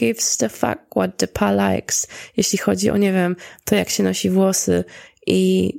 gives 0.00 0.36
the 0.36 0.48
fuck 0.48 0.78
what 0.96 1.16
the 1.16 1.28
pa 1.28 1.52
likes, 1.52 2.08
jeśli 2.36 2.58
chodzi 2.58 2.90
o, 2.90 2.96
nie 2.96 3.12
wiem, 3.12 3.36
to 3.64 3.76
jak 3.76 3.88
się 3.90 4.02
nosi 4.02 4.30
włosy, 4.30 4.84
i 5.26 5.72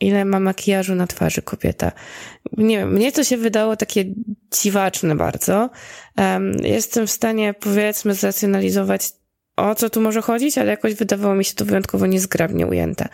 ile 0.00 0.24
ma 0.24 0.40
makijażu 0.40 0.94
na 0.94 1.06
twarzy 1.06 1.42
kobieta. 1.42 1.92
Nie 2.56 2.78
wiem, 2.78 2.92
mnie 2.92 3.12
to 3.12 3.24
się 3.24 3.36
wydało 3.36 3.76
takie 3.76 4.04
dziwaczne 4.62 5.16
bardzo. 5.16 5.70
Um, 6.18 6.52
jestem 6.62 7.06
w 7.06 7.10
stanie, 7.10 7.54
powiedzmy, 7.54 8.14
zracjonalizować, 8.14 9.12
o 9.60 9.74
co 9.74 9.90
tu 9.90 10.00
może 10.00 10.22
chodzić, 10.22 10.58
ale 10.58 10.70
jakoś 10.70 10.94
wydawało 10.94 11.34
mi 11.34 11.44
się 11.44 11.54
to 11.54 11.64
wyjątkowo 11.64 12.06
niezgrabnie 12.06 12.66
ujęte. 12.66 13.08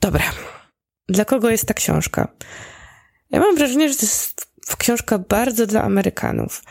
Dobra. 0.00 0.24
Dla 1.08 1.24
kogo 1.24 1.50
jest 1.50 1.66
ta 1.66 1.74
książka? 1.74 2.28
Ja 3.30 3.40
mam 3.40 3.56
wrażenie, 3.56 3.88
że 3.88 3.94
to 3.94 4.06
jest 4.06 4.46
książka 4.78 5.18
bardzo 5.18 5.66
dla 5.66 5.82
Amerykanów, 5.82 6.62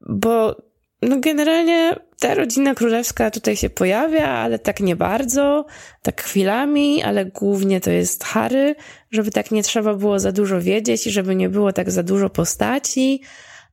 bo 0.00 0.56
no 1.02 1.20
generalnie 1.20 1.96
ta 2.20 2.34
rodzina 2.34 2.74
królewska 2.74 3.30
tutaj 3.30 3.56
się 3.56 3.70
pojawia, 3.70 4.28
ale 4.28 4.58
tak 4.58 4.80
nie 4.80 4.96
bardzo, 4.96 5.66
tak 6.02 6.22
chwilami, 6.22 7.02
ale 7.02 7.24
głównie 7.24 7.80
to 7.80 7.90
jest 7.90 8.24
Harry, 8.24 8.74
żeby 9.10 9.30
tak 9.30 9.50
nie 9.50 9.62
trzeba 9.62 9.94
było 9.94 10.18
za 10.18 10.32
dużo 10.32 10.60
wiedzieć 10.60 11.06
i 11.06 11.10
żeby 11.10 11.34
nie 11.34 11.48
było 11.48 11.72
tak 11.72 11.90
za 11.90 12.02
dużo 12.02 12.30
postaci. 12.30 13.22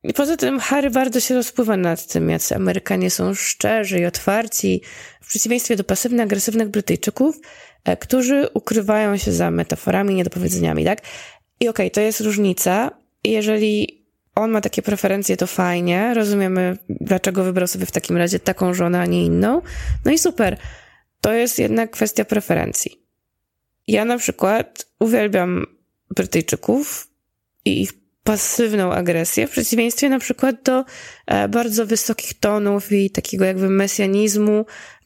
I 0.04 0.14
poza 0.14 0.38
tym 0.38 0.60
Harry 0.60 0.90
bardzo 0.90 1.20
się 1.20 1.36
rozpływa 1.36 1.78
nad 1.78 2.08
tym, 2.08 2.30
jacy 2.30 2.56
Amerykanie 2.56 3.10
są 3.10 3.34
szczerzy 3.34 4.00
i 4.00 4.06
otwarci, 4.06 4.82
w 5.22 5.28
przeciwieństwie 5.28 5.76
do 5.76 5.84
pasywnie-agresywnych 5.84 6.70
Brytyjczyków, 6.70 7.40
e, 7.84 7.98
którzy 7.98 8.48
ukrywają 8.54 9.18
się 9.18 9.32
za 9.32 9.52
metaforami, 9.52 10.16
niedopowiedzeniami, 10.16 10.86
tak? 10.86 11.02
I 11.60 11.70
okej, 11.70 11.88
okay, 11.88 11.92
to 11.92 12.02
jest 12.02 12.22
różnica. 12.22 12.92
Jeżeli 13.24 14.06
on 14.36 14.52
ma 14.52 14.62
takie 14.62 14.82
preferencje, 14.82 15.38
to 15.38 15.48
fajnie. 15.48 16.14
Rozumiemy, 16.14 16.78
dlaczego 16.90 17.44
wybrał 17.44 17.68
sobie 17.68 17.86
w 17.86 17.92
takim 17.92 18.18
razie 18.18 18.40
taką 18.40 18.74
żonę, 18.74 19.00
a 19.00 19.06
nie 19.06 19.26
inną. 19.26 19.62
No 20.06 20.12
i 20.12 20.18
super. 20.18 20.58
To 21.22 21.34
jest 21.34 21.60
jednak 21.60 21.92
kwestia 21.92 22.26
preferencji. 22.26 23.02
Ja 23.88 24.06
na 24.06 24.18
przykład 24.18 24.86
uwielbiam 25.00 25.66
Brytyjczyków 26.16 27.08
i 27.66 27.82
ich 27.82 27.92
pasywną 28.28 28.94
agresję, 28.94 29.48
w 29.48 29.52
przeciwieństwie 29.52 30.10
na 30.10 30.20
przykład 30.20 30.56
do 30.64 30.86
e, 31.26 31.48
bardzo 31.48 31.86
wysokich 31.86 32.40
tonów 32.40 32.92
i 32.92 33.12
takiego 33.12 33.46
jakby 33.46 33.70
mesjanizmu, 33.70 34.66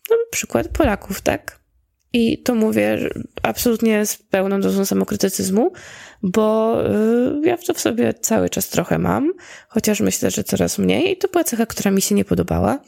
no, 0.09 0.17
przykład 0.31 0.67
Polaków, 0.67 1.21
tak? 1.21 1.59
I 2.13 2.43
to 2.43 2.55
mówię 2.55 3.09
absolutnie 3.43 4.05
z 4.05 4.17
pełną 4.17 4.61
dozą 4.61 4.85
samokrytycyzmu, 4.85 5.71
bo 6.23 6.77
y, 7.43 7.47
ja 7.47 7.57
to 7.57 7.73
w 7.73 7.79
sobie 7.79 8.13
cały 8.13 8.49
czas 8.49 8.69
trochę 8.69 8.99
mam, 8.99 9.33
chociaż 9.67 9.99
myślę, 9.99 10.31
że 10.31 10.43
coraz 10.43 10.77
mniej. 10.77 11.11
I 11.11 11.17
to 11.17 11.27
była 11.27 11.43
cecha, 11.43 11.65
która 11.65 11.91
mi 11.91 12.01
się 12.01 12.15
nie 12.15 12.25
podobała 12.25 12.79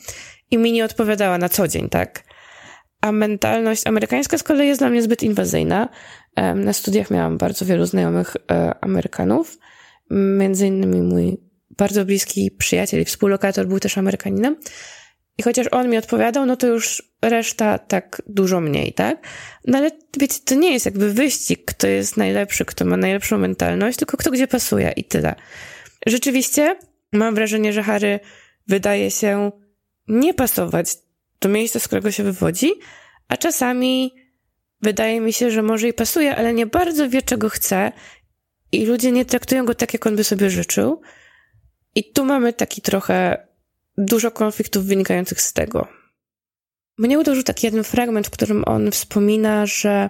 i 0.52 0.58
mi 0.58 0.72
nie 0.72 0.86
odpowiadała 0.86 1.38
na 1.38 1.50
co 1.50 1.68
dzień, 1.68 1.90
tak? 1.90 2.24
A 3.02 3.12
mentalność 3.12 3.88
amerykańska 3.88 4.38
z 4.38 4.44
kolei 4.44 4.68
jest 4.68 4.82
dla 4.82 4.90
mnie 4.90 5.02
zbyt 5.02 5.24
inwazyjna. 5.24 5.90
Na 6.56 6.74
studiach 6.74 7.12
miałam 7.12 7.38
bardzo 7.38 7.66
wielu 7.66 7.86
znajomych 7.86 8.38
e, 8.52 8.76
Amerykanów, 8.82 9.58
między 10.14 10.68
innymi 10.68 11.02
mój 11.02 11.38
bardzo 11.70 12.06
bliski 12.06 12.52
przyjaciel 12.52 13.02
i 13.02 13.06
współlokator 13.06 13.68
był 13.68 13.80
też 13.80 13.98
Amerykaninem. 13.98 14.56
I 15.38 15.44
chociaż 15.44 15.68
on 15.72 15.90
mi 15.90 15.98
odpowiadał, 15.98 16.46
no 16.46 16.56
to 16.56 16.68
już 16.68 17.04
reszta 17.22 17.78
tak 17.78 18.22
dużo 18.28 18.62
mniej, 18.62 18.94
tak? 18.94 19.28
No 19.68 19.78
ale 19.78 19.92
wiecie, 20.20 20.40
to 20.46 20.56
nie 20.56 20.74
jest 20.74 20.86
jakby 20.86 21.14
wyścig, 21.14 21.66
kto 21.66 21.88
jest 21.88 22.18
najlepszy, 22.18 22.66
kto 22.66 22.86
ma 22.86 22.98
najlepszą 22.98 23.38
mentalność, 23.38 23.98
tylko 23.98 24.18
kto 24.18 24.32
gdzie 24.32 24.48
pasuje 24.48 24.94
i 24.96 25.04
tyle. 25.04 25.36
Rzeczywiście 26.08 26.76
Mam 27.14 27.36
wrażenie, 27.36 27.74
że 27.74 27.84
Harry 27.84 28.20
wydaje 28.68 29.12
się 29.12 29.52
nie 30.08 30.34
pasować 30.34 30.96
do 31.42 31.50
miejsca, 31.50 31.80
z 31.80 31.88
którego 31.88 32.12
się 32.12 32.24
wywodzi, 32.24 32.72
a 33.28 33.38
czasami 33.38 34.14
wydaje 34.82 35.22
mi 35.22 35.34
się, 35.34 35.52
że 35.52 35.62
może 35.62 35.88
i 35.88 35.94
pasuje, 35.94 36.36
ale 36.36 36.54
nie 36.54 36.66
bardzo 36.66 37.10
wie, 37.10 37.22
czego 37.22 37.50
chce 37.50 37.92
i 38.74 38.86
ludzie 38.86 39.12
nie 39.12 39.26
traktują 39.26 39.66
go 39.66 39.76
tak, 39.76 39.94
jak 39.94 40.08
on 40.08 40.16
by 40.16 40.24
sobie 40.24 40.50
życzył. 40.50 41.02
I 41.96 42.12
tu 42.12 42.26
mamy 42.26 42.54
taki 42.54 42.82
trochę 42.82 43.48
dużo 43.98 44.32
konfliktów 44.32 44.86
wynikających 44.86 45.42
z 45.42 45.54
tego. 45.54 45.88
Mnie 46.98 47.20
uderzył 47.20 47.44
taki 47.44 47.68
jeden 47.68 47.84
fragment, 47.84 48.28
w 48.28 48.30
którym 48.30 48.64
on 48.66 48.92
wspomina, 48.92 49.66
że 49.66 50.10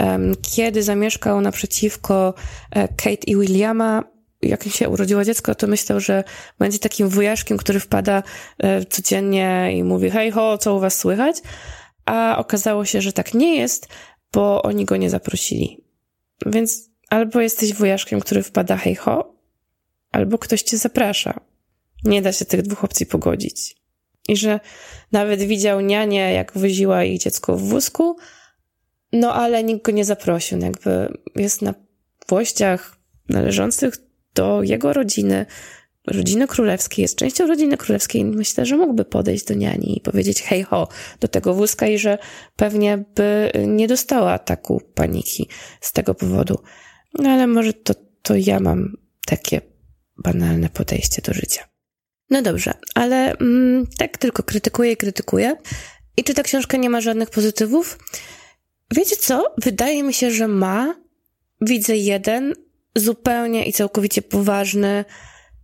um, 0.00 0.32
kiedy 0.54 0.82
zamieszkał 0.82 1.40
naprzeciwko 1.40 2.34
e, 2.70 2.88
Kate 2.88 3.24
i 3.26 3.36
Williama, 3.36 4.04
jak 4.42 4.64
się 4.64 4.88
urodziło 4.88 5.24
dziecko, 5.24 5.54
to 5.54 5.66
myślał, 5.66 6.00
że 6.00 6.24
będzie 6.58 6.78
takim 6.78 7.08
wujaszkiem, 7.08 7.56
który 7.56 7.80
wpada 7.80 8.22
e, 8.58 8.84
codziennie 8.84 9.70
i 9.76 9.84
mówi 9.84 10.10
hej 10.10 10.30
ho, 10.30 10.58
co 10.58 10.74
u 10.74 10.80
was 10.80 10.98
słychać? 10.98 11.36
A 12.04 12.36
okazało 12.38 12.84
się, 12.84 13.00
że 13.00 13.12
tak 13.12 13.34
nie 13.34 13.56
jest, 13.56 13.88
bo 14.32 14.62
oni 14.62 14.84
go 14.84 14.96
nie 14.96 15.10
zaprosili. 15.10 15.84
Więc 16.46 16.93
albo 17.14 17.40
jesteś 17.40 17.74
wujaszkiem, 17.74 18.20
który 18.20 18.42
wpada 18.42 18.76
hej 18.76 18.94
ho, 18.94 19.34
albo 20.12 20.38
ktoś 20.38 20.62
cię 20.62 20.76
zaprasza. 20.76 21.40
Nie 22.04 22.22
da 22.22 22.32
się 22.32 22.44
tych 22.44 22.62
dwóch 22.62 22.84
opcji 22.84 23.06
pogodzić. 23.06 23.76
I 24.28 24.36
że 24.36 24.60
nawet 25.12 25.42
widział 25.42 25.80
nianię, 25.80 26.32
jak 26.32 26.52
woziła 26.58 27.04
ich 27.04 27.20
dziecko 27.20 27.56
w 27.56 27.62
wózku, 27.62 28.16
no 29.12 29.34
ale 29.34 29.64
nikt 29.64 29.84
go 29.84 29.92
nie 29.92 30.04
zaprosił. 30.04 30.58
No 30.58 30.66
jakby 30.66 31.18
jest 31.36 31.62
na 31.62 31.74
włościach 32.28 32.96
należących 33.28 33.94
do 34.34 34.62
jego 34.62 34.92
rodziny, 34.92 35.46
rodziny 36.06 36.46
królewskiej, 36.46 37.02
jest 37.02 37.18
częścią 37.18 37.46
rodziny 37.46 37.76
królewskiej. 37.76 38.24
Myślę, 38.24 38.66
że 38.66 38.76
mógłby 38.76 39.04
podejść 39.04 39.44
do 39.44 39.54
niani 39.54 39.98
i 39.98 40.00
powiedzieć 40.00 40.42
hej 40.42 40.62
ho 40.62 40.88
do 41.20 41.28
tego 41.28 41.54
wózka 41.54 41.86
i 41.86 41.98
że 41.98 42.18
pewnie 42.56 43.04
by 43.14 43.52
nie 43.66 43.88
dostała 43.88 44.32
ataku 44.32 44.82
paniki 44.94 45.48
z 45.80 45.92
tego 45.92 46.14
powodu. 46.14 46.58
No 47.18 47.30
ale 47.30 47.46
może 47.46 47.72
to, 47.72 47.94
to 48.22 48.34
ja 48.36 48.60
mam 48.60 48.96
takie 49.26 49.60
banalne 50.16 50.68
podejście 50.68 51.22
do 51.22 51.34
życia. 51.34 51.68
No 52.30 52.42
dobrze, 52.42 52.74
ale 52.94 53.36
mm, 53.36 53.86
tak 53.98 54.18
tylko 54.18 54.42
krytykuję 54.42 54.92
i 54.92 54.96
krytykuję. 54.96 55.56
I 56.16 56.24
czy 56.24 56.34
ta 56.34 56.42
książka 56.42 56.76
nie 56.76 56.90
ma 56.90 57.00
żadnych 57.00 57.30
pozytywów? 57.30 57.98
Wiecie 58.94 59.16
co? 59.16 59.54
Wydaje 59.58 60.02
mi 60.02 60.14
się, 60.14 60.30
że 60.30 60.48
ma. 60.48 60.94
Widzę 61.60 61.96
jeden 61.96 62.54
zupełnie 62.96 63.64
i 63.64 63.72
całkowicie 63.72 64.22
poważny 64.22 65.04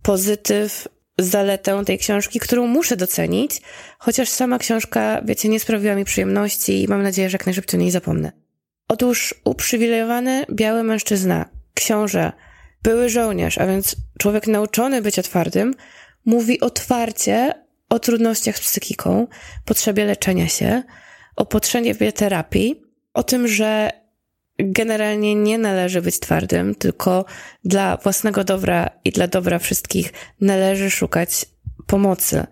pozytyw, 0.01 0.87
zaletę 1.19 1.85
tej 1.85 1.97
książki, 1.97 2.39
którą 2.39 2.67
muszę 2.67 2.97
docenić, 2.97 3.61
chociaż 3.99 4.29
sama 4.29 4.57
książka, 4.57 5.21
wiecie, 5.25 5.49
nie 5.49 5.59
sprawiła 5.59 5.95
mi 5.95 6.05
przyjemności 6.05 6.83
i 6.83 6.87
mam 6.87 7.03
nadzieję, 7.03 7.29
że 7.29 7.35
jak 7.35 7.45
najszybciej 7.45 7.79
o 7.79 7.81
niej 7.81 7.91
zapomnę. 7.91 8.40
Otóż 8.91 9.35
uprzywilejowany 9.43 10.45
biały 10.51 10.83
mężczyzna, 10.83 11.45
książę, 11.73 12.31
były 12.83 13.09
żołnierz, 13.09 13.57
a 13.57 13.67
więc 13.67 13.95
człowiek 14.19 14.47
nauczony 14.47 15.01
być 15.01 15.19
otwartym, 15.19 15.75
mówi 16.25 16.59
otwarcie 16.59 17.53
o 17.89 17.99
trudnościach 17.99 18.57
z 18.57 18.61
psychiką, 18.61 19.27
potrzebie 19.65 20.05
leczenia 20.05 20.47
się, 20.47 20.83
o 21.35 21.45
potrzebie 21.45 22.11
terapii, 22.11 22.81
o 23.13 23.23
tym, 23.23 23.47
że 23.47 23.89
generalnie 24.59 25.35
nie 25.35 25.57
należy 25.57 26.01
być 26.01 26.19
twardym, 26.19 26.75
tylko 26.75 27.25
dla 27.65 27.97
własnego 27.97 28.43
dobra 28.43 28.89
i 29.05 29.11
dla 29.11 29.27
dobra 29.27 29.59
wszystkich 29.59 30.13
należy 30.41 30.91
szukać 30.91 31.45
pomocy. 31.87 32.47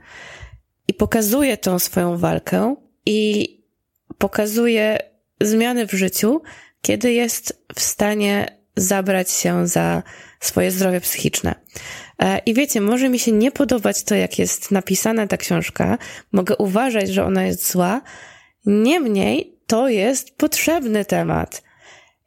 I 0.88 0.94
pokazuje 0.94 1.58
tą 1.58 1.80
swoją 1.80 2.18
walkę 2.18 2.76
i 3.06 3.48
pokazuje 4.18 5.10
zmiany 5.42 5.88
w 5.88 5.92
życiu, 5.92 6.42
kiedy 6.82 7.14
jest 7.14 7.66
w 7.76 7.80
stanie 7.80 8.60
zabrać 8.76 9.32
się 9.32 9.68
za 9.68 10.04
swoje 10.40 10.72
zdrowie 10.72 11.02
psychiczne. 11.02 11.56
E, 12.20 12.40
I 12.46 12.54
wiecie, 12.54 12.82
może 12.82 13.10
mi 13.10 13.20
się 13.20 13.32
nie 13.32 13.52
podobać 13.52 14.04
to, 14.04 14.16
jak 14.16 14.40
jest 14.40 14.72
napisana 14.72 15.28
ta 15.28 15.38
książka, 15.38 15.98
mogę 16.32 16.56
uważać, 16.56 17.10
że 17.10 17.26
ona 17.26 17.44
jest 17.44 17.72
zła, 17.72 18.02
niemniej 18.66 19.60
to 19.68 19.90
jest 19.90 20.38
potrzebny 20.38 21.06
temat. 21.06 21.64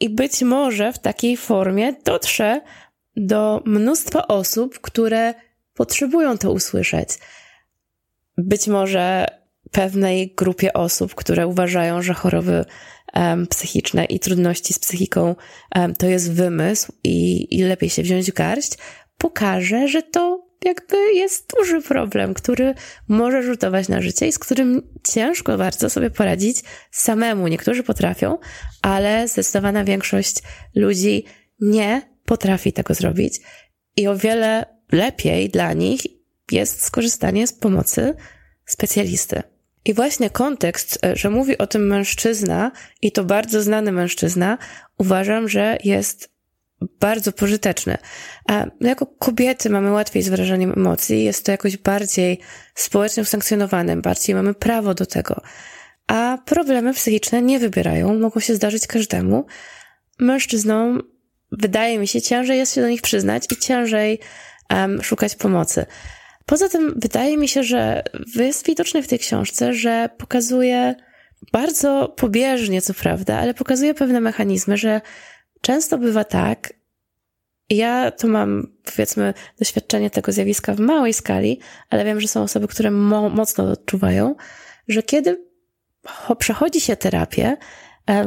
I 0.01 0.11
być 0.11 0.43
może 0.43 0.93
w 0.93 0.99
takiej 0.99 1.37
formie 1.37 1.93
dotrze 2.05 2.61
do 3.17 3.63
mnóstwa 3.65 4.27
osób, 4.27 4.81
które 4.81 5.35
potrzebują 5.75 6.39
to 6.39 6.53
usłyszeć. 6.53 7.09
Być 8.39 8.67
może 8.67 9.27
pewnej 9.73 10.35
grupie 10.37 10.73
osób, 10.73 11.15
które 11.15 11.47
uważają, 11.47 12.03
że 12.03 12.15
choroby 12.15 12.65
psychiczne 13.51 14.05
i 14.05 14.21
trudności 14.21 14.73
z 14.73 14.79
psychiką 14.79 15.37
to 15.99 16.07
jest 16.07 16.33
wymysł 16.33 16.93
i, 17.05 17.47
i 17.59 17.63
lepiej 17.63 17.91
się 17.91 18.03
wziąć 18.03 18.31
w 18.31 18.35
garść, 18.35 18.73
pokaże, 19.19 19.89
że 19.89 20.03
to 20.03 20.47
jakby 20.65 20.97
jest 21.15 21.53
duży 21.59 21.83
problem, 21.83 22.35
który 22.35 22.75
może 23.09 23.43
rzutować 23.43 23.89
na 23.89 24.01
życie 24.01 24.27
i 24.27 24.33
z 24.33 24.39
którym 24.39 24.83
ciężko 25.13 25.59
bardzo 25.59 25.91
sobie 25.91 26.11
poradzić 26.11 26.63
samemu. 26.91 27.49
Niektórzy 27.49 27.83
potrafią, 27.83 28.39
ale 28.83 29.29
zdecydowana 29.29 29.85
większość 29.85 30.37
ludzi 30.75 31.25
nie 31.61 32.03
potrafi 32.25 32.73
tego 32.73 32.95
zrobić 32.95 33.41
i 33.97 34.07
o 34.09 34.17
wiele 34.17 34.65
lepiej 34.93 35.51
dla 35.51 35.73
nich 35.73 36.01
jest 36.51 36.83
skorzystanie 36.83 37.47
z 37.47 37.53
pomocy 37.53 38.15
specjalisty. 38.67 39.43
I 39.85 39.95
właśnie 39.95 40.31
kontekst, 40.31 40.99
e, 41.05 41.17
że 41.17 41.31
mówi 41.31 41.59
o 41.59 41.67
tym 41.67 41.87
mężczyzna 41.87 42.71
i 43.03 43.13
to 43.13 43.25
bardzo 43.25 43.63
znany 43.63 43.93
mężczyzna, 43.93 44.59
uważam, 44.99 45.49
że 45.49 45.79
jest 45.85 46.33
bardzo 47.01 47.33
pożyteczny. 47.33 47.99
A 48.49 48.67
jako 48.81 49.07
kobiety 49.07 49.71
mamy 49.71 49.91
łatwiej 49.91 50.23
z 50.23 50.29
wyrażaniem 50.29 50.73
emocji, 50.77 51.25
jest 51.25 51.47
to 51.47 51.53
jakoś 51.53 51.77
bardziej 51.77 52.39
społecznie 52.75 53.23
usankcjonowane, 53.23 53.97
bardziej 53.97 54.35
mamy 54.35 54.55
prawo 54.55 54.95
do 54.95 55.07
tego. 55.07 55.41
A 56.07 56.39
problemy 56.45 56.95
psychiczne 56.95 57.43
nie 57.43 57.59
wybierają, 57.59 58.19
mogą 58.19 58.41
się 58.41 58.55
zdarzyć 58.55 58.87
każdemu. 58.87 59.47
Mężczyznom, 60.19 61.03
wydaje 61.53 61.99
mi 61.99 62.09
się, 62.09 62.23
ciężej 62.23 62.59
jest 62.59 62.75
się 62.75 62.81
do 62.81 62.89
nich 62.89 63.03
przyznać 63.03 63.45
i 63.53 63.57
ciężej 63.57 64.19
um, 64.71 65.03
szukać 65.03 65.37
pomocy. 65.37 65.87
Poza 66.47 66.69
tym 66.69 66.95
wydaje 66.97 67.37
mi 67.37 67.49
się, 67.49 67.63
że 67.63 68.03
jest 68.37 68.67
widoczne 68.67 69.03
w 69.03 69.09
tej 69.09 69.19
książce, 69.19 69.75
że 69.75 70.09
pokazuje 70.19 70.95
bardzo 71.53 72.09
pobieżnie, 72.09 72.83
co 72.83 72.95
prawda, 72.95 73.39
ale 73.39 73.55
pokazuje 73.55 73.95
pewne 73.95 74.21
mechanizmy, 74.21 74.77
że 74.77 75.01
często 75.61 75.99
bywa 75.99 76.25
tak, 76.25 76.73
ja 77.71 78.11
tu 78.11 78.29
mam, 78.29 78.77
powiedzmy, 78.85 79.35
doświadczenie 79.59 80.11
tego 80.11 80.33
zjawiska 80.33 80.75
w 80.75 80.81
małej 80.81 81.13
skali, 81.13 81.61
ale 81.91 82.05
wiem, 82.05 82.21
że 82.21 82.29
są 82.29 82.43
osoby, 82.43 82.69
które 82.69 82.91
mo 82.91 83.29
mocno 83.29 83.65
odczuwają, 83.65 84.35
że 84.89 85.03
kiedy 85.03 85.45
przechodzi 86.39 86.81
się 86.81 86.97
terapię, 86.97 87.57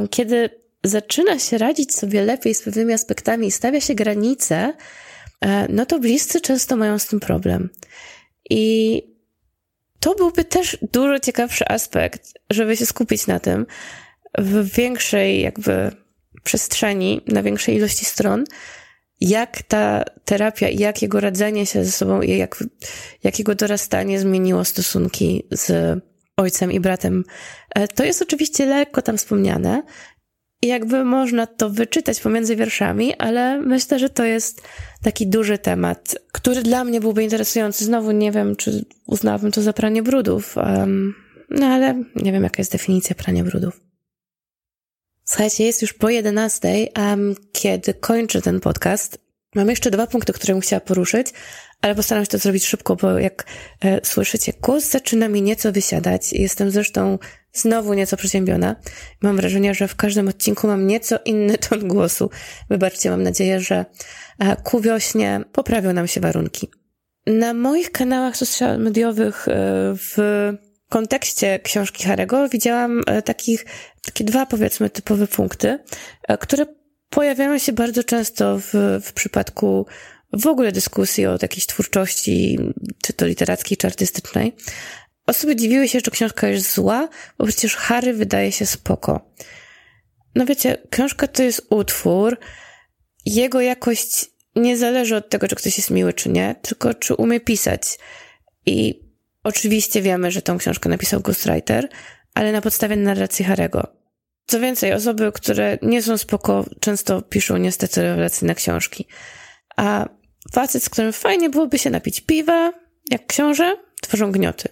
kiedy 0.10 0.50
zaczyna 0.84 1.40
się 1.40 1.58
radzić 1.58 1.96
sobie 1.96 2.22
lepiej 2.22 2.56
z 2.56 2.62
pewnymi 2.62 2.94
aspektami 2.94 3.48
i 3.48 3.52
stawia 3.52 3.82
się 3.82 3.96
granice, 3.96 4.74
no 5.70 5.86
to 5.86 6.00
bliscy 6.00 6.42
często 6.42 6.76
mają 6.76 7.00
z 7.00 7.08
tym 7.08 7.20
problem. 7.20 7.70
I 8.50 9.02
to 10.00 10.16
byłby 10.16 10.44
też 10.44 10.78
dużo 10.92 11.20
ciekawszy 11.20 11.68
aspekt, 11.68 12.34
żeby 12.50 12.78
się 12.78 12.86
skupić 12.86 13.28
na 13.28 13.40
tym 13.40 13.66
w 14.38 14.76
większej 14.76 15.42
jakby 15.42 15.92
przestrzeni, 16.44 17.22
na 17.28 17.44
większej 17.44 17.76
ilości 17.76 18.06
stron, 18.06 18.44
jak 19.22 19.62
ta 19.62 20.04
terapia 20.26 20.70
i 20.70 20.78
jak 20.78 21.02
jego 21.02 21.20
radzenie 21.20 21.66
się 21.66 21.86
ze 21.86 21.92
sobą 21.92 22.22
i 22.22 22.38
jak, 22.38 22.64
jak 23.24 23.40
jego 23.40 23.56
dorastanie 23.56 24.20
zmieniło 24.20 24.66
stosunki 24.66 25.48
z 25.52 26.00
ojcem 26.38 26.72
i 26.72 26.80
bratem. 26.80 27.24
E, 27.76 27.88
to 27.88 28.04
jest 28.04 28.22
oczywiście 28.22 28.66
lekko 28.66 29.02
tam 29.02 29.18
wspomniane 29.18 29.84
jakby 30.68 31.04
można 31.04 31.48
to 31.48 31.70
wyczytać 31.70 32.20
pomiędzy 32.20 32.56
wierszami, 32.56 33.16
ale 33.16 33.62
myślę, 33.62 34.00
że 34.00 34.10
to 34.10 34.24
jest 34.24 34.62
taki 35.04 35.28
duży 35.28 35.58
temat, 35.58 36.16
który 36.32 36.62
dla 36.62 36.84
mnie 36.84 37.02
byłby 37.02 37.24
interesujący. 37.24 37.86
Znowu 37.86 38.12
nie 38.12 38.32
wiem, 38.32 38.56
czy 38.56 38.86
uznałabym 39.08 39.52
to 39.52 39.62
za 39.62 39.74
pranie 39.74 40.04
brudów, 40.04 40.58
um, 40.58 41.16
no 41.50 41.66
ale 41.66 42.04
nie 42.16 42.32
wiem, 42.32 42.44
jaka 42.44 42.58
jest 42.58 42.72
definicja 42.72 43.16
prania 43.16 43.44
brudów. 43.44 43.82
Słuchajcie, 45.24 45.64
jest 45.64 45.82
już 45.82 45.94
po 45.94 46.10
11, 46.10 46.88
um, 46.98 47.36
kiedy 47.52 47.94
kończę 47.94 48.42
ten 48.42 48.60
podcast. 48.60 49.25
Mam 49.56 49.70
jeszcze 49.70 49.92
dwa 49.92 50.08
punkty, 50.08 50.34
które 50.34 50.54
bym 50.54 50.62
chciała 50.62 50.80
poruszyć, 50.80 51.28
ale 51.82 51.96
postaram 51.96 52.24
się 52.24 52.32
to 52.32 52.38
zrobić 52.38 52.66
szybko, 52.66 52.96
bo 52.96 53.20
jak 53.20 53.46
e, 53.82 54.06
słyszycie, 54.06 54.54
głos 54.62 54.90
zaczyna 54.90 55.28
mi 55.28 55.42
nieco 55.42 55.72
wysiadać. 55.72 56.34
Jestem 56.34 56.72
zresztą 56.72 57.20
znowu 57.54 57.94
nieco 57.94 58.18
przeziębiona. 58.18 58.76
Mam 59.22 59.38
wrażenie, 59.38 59.74
że 59.74 59.88
w 59.88 59.96
każdym 59.96 60.28
odcinku 60.28 60.68
mam 60.68 60.88
nieco 60.88 61.20
inny 61.26 61.58
ton 61.58 61.88
głosu. 61.88 62.30
Wybaczcie, 62.70 63.10
mam 63.10 63.24
nadzieję, 63.24 63.60
że 63.60 63.86
e, 64.40 64.56
ku 64.56 64.82
wiośnie 64.82 65.42
poprawią 65.52 65.94
nam 65.94 66.08
się 66.08 66.22
warunki. 66.22 66.68
Na 67.28 67.54
moich 67.54 67.92
kanałach 67.92 68.38
social 68.38 68.80
mediowych 68.80 69.48
e, 69.48 69.52
w 69.96 70.18
kontekście 70.90 71.60
książki 71.60 72.04
Harego 72.04 72.50
widziałam 72.50 73.02
e, 73.08 73.22
takich, 73.22 73.66
takie 74.06 74.24
dwa 74.24 74.46
powiedzmy 74.46 74.90
typowe 74.90 75.28
punkty, 75.28 75.80
e, 76.28 76.38
które 76.38 76.66
pojawiają 77.16 77.58
się 77.58 77.74
bardzo 77.74 78.04
często 78.04 78.60
w, 78.60 78.74
w 79.04 79.14
przypadku 79.14 79.86
w 80.34 80.48
ogóle 80.48 80.72
dyskusji 80.72 81.26
o 81.26 81.38
jakiejś 81.42 81.66
twórczości, 81.66 82.60
czy 83.02 83.14
to 83.14 83.26
literackiej, 83.26 83.78
czy 83.78 83.88
artystycznej. 83.88 84.56
Osoby 85.28 85.56
dziwiły 85.56 85.88
się, 85.88 86.00
że 86.06 86.12
książka 86.12 86.48
jest 86.48 86.74
zła, 86.74 87.10
bo 87.38 87.46
przecież 87.46 87.76
Harry 87.76 88.14
wydaje 88.14 88.52
się 88.52 88.66
spoko. 88.66 89.32
No 90.36 90.46
wiecie, 90.46 90.78
książka 90.90 91.28
to 91.28 91.44
jest 91.44 91.68
utwór, 91.70 92.38
jego 93.26 93.62
jakość 93.62 94.26
nie 94.56 94.78
zależy 94.78 95.16
od 95.16 95.30
tego, 95.30 95.48
czy 95.48 95.56
ktoś 95.56 95.78
jest 95.78 95.90
miły, 95.90 96.14
czy 96.14 96.30
nie, 96.30 96.56
tylko 96.62 96.94
czy 96.94 97.16
umie 97.16 97.40
pisać. 97.40 97.82
I 98.66 99.00
oczywiście 99.44 100.02
wiemy, 100.02 100.32
że 100.32 100.42
tą 100.42 100.58
książkę 100.58 100.90
napisał 100.90 101.22
ghostwriter, 101.22 101.90
ale 102.34 102.52
na 102.52 102.62
podstawie 102.62 102.96
narracji 102.96 103.46
Harego. 103.46 103.95
Co 104.46 104.60
więcej, 104.60 104.94
osoby, 104.94 105.32
które 105.32 105.78
nie 105.82 106.02
są 106.02 106.18
spoko, 106.18 106.66
często 106.80 107.22
piszą 107.22 107.58
niestety 107.58 108.02
rewelacyjne 108.02 108.56
książki. 108.56 109.08
A 109.78 110.10
facet, 110.54 110.84
z 110.84 110.90
którym 110.90 111.14
fajnie 111.14 111.50
byłoby 111.50 111.80
się 111.80 111.90
napić 111.90 112.22
piwa, 112.22 112.74
jak 113.12 113.28
książę, 113.28 113.78
tworzą 114.02 114.32
gnioty. 114.32 114.70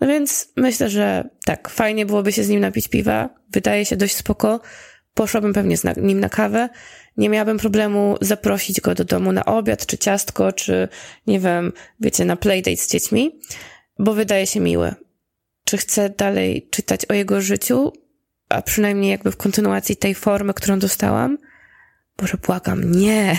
No 0.00 0.06
więc 0.06 0.52
myślę, 0.56 0.90
że 0.90 1.28
tak, 1.44 1.68
fajnie 1.68 2.06
byłoby 2.06 2.32
się 2.32 2.44
z 2.44 2.48
nim 2.48 2.60
napić 2.60 2.88
piwa. 2.88 3.28
Wydaje 3.50 3.84
się 3.84 3.96
dość 3.96 4.16
spoko. 4.16 4.60
Poszłabym 5.14 5.52
pewnie 5.52 5.76
z 5.76 5.84
nim 5.96 6.20
na 6.20 6.28
kawę. 6.28 6.68
Nie 7.16 7.28
miałabym 7.28 7.58
problemu 7.58 8.16
zaprosić 8.20 8.80
go 8.80 8.94
do 8.94 9.04
domu 9.04 9.32
na 9.32 9.44
obiad, 9.44 9.86
czy 9.86 9.98
ciastko, 9.98 10.52
czy 10.52 10.88
nie 11.26 11.40
wiem, 11.40 11.72
wiecie, 12.00 12.24
na 12.24 12.36
playdate 12.36 12.76
z 12.76 12.88
dziećmi, 12.88 13.40
bo 13.98 14.14
wydaje 14.14 14.46
się 14.46 14.60
miły. 14.60 14.94
Czy 15.64 15.76
chcę 15.76 16.10
dalej 16.10 16.68
czytać 16.70 17.06
o 17.06 17.14
jego 17.14 17.40
życiu, 17.40 17.92
a 18.52 18.62
przynajmniej 18.62 19.10
jakby 19.10 19.30
w 19.30 19.36
kontynuacji 19.36 19.96
tej 19.96 20.14
formy, 20.14 20.54
którą 20.54 20.78
dostałam? 20.78 21.38
Boże, 22.16 22.38
błagam, 22.46 22.92
nie. 22.92 23.38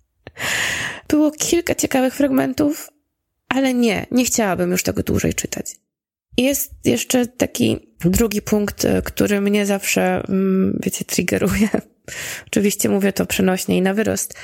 Było 1.08 1.30
kilka 1.30 1.74
ciekawych 1.74 2.14
fragmentów, 2.14 2.90
ale 3.48 3.74
nie, 3.74 4.06
nie 4.10 4.24
chciałabym 4.24 4.70
już 4.70 4.82
tego 4.82 5.02
dłużej 5.02 5.34
czytać. 5.34 5.76
Jest 6.36 6.72
jeszcze 6.84 7.26
taki 7.26 7.94
drugi 8.00 8.42
punkt, 8.42 8.84
e, 8.84 9.02
który 9.02 9.40
mnie 9.40 9.66
zawsze, 9.66 10.22
mm, 10.28 10.78
wiecie, 10.82 11.04
triggeruje. 11.04 11.68
Oczywiście 12.46 12.88
mówię 12.88 13.12
to 13.12 13.26
przenośnie 13.26 13.76
i 13.76 13.82
na 13.82 13.94
wyrost. 13.94 14.34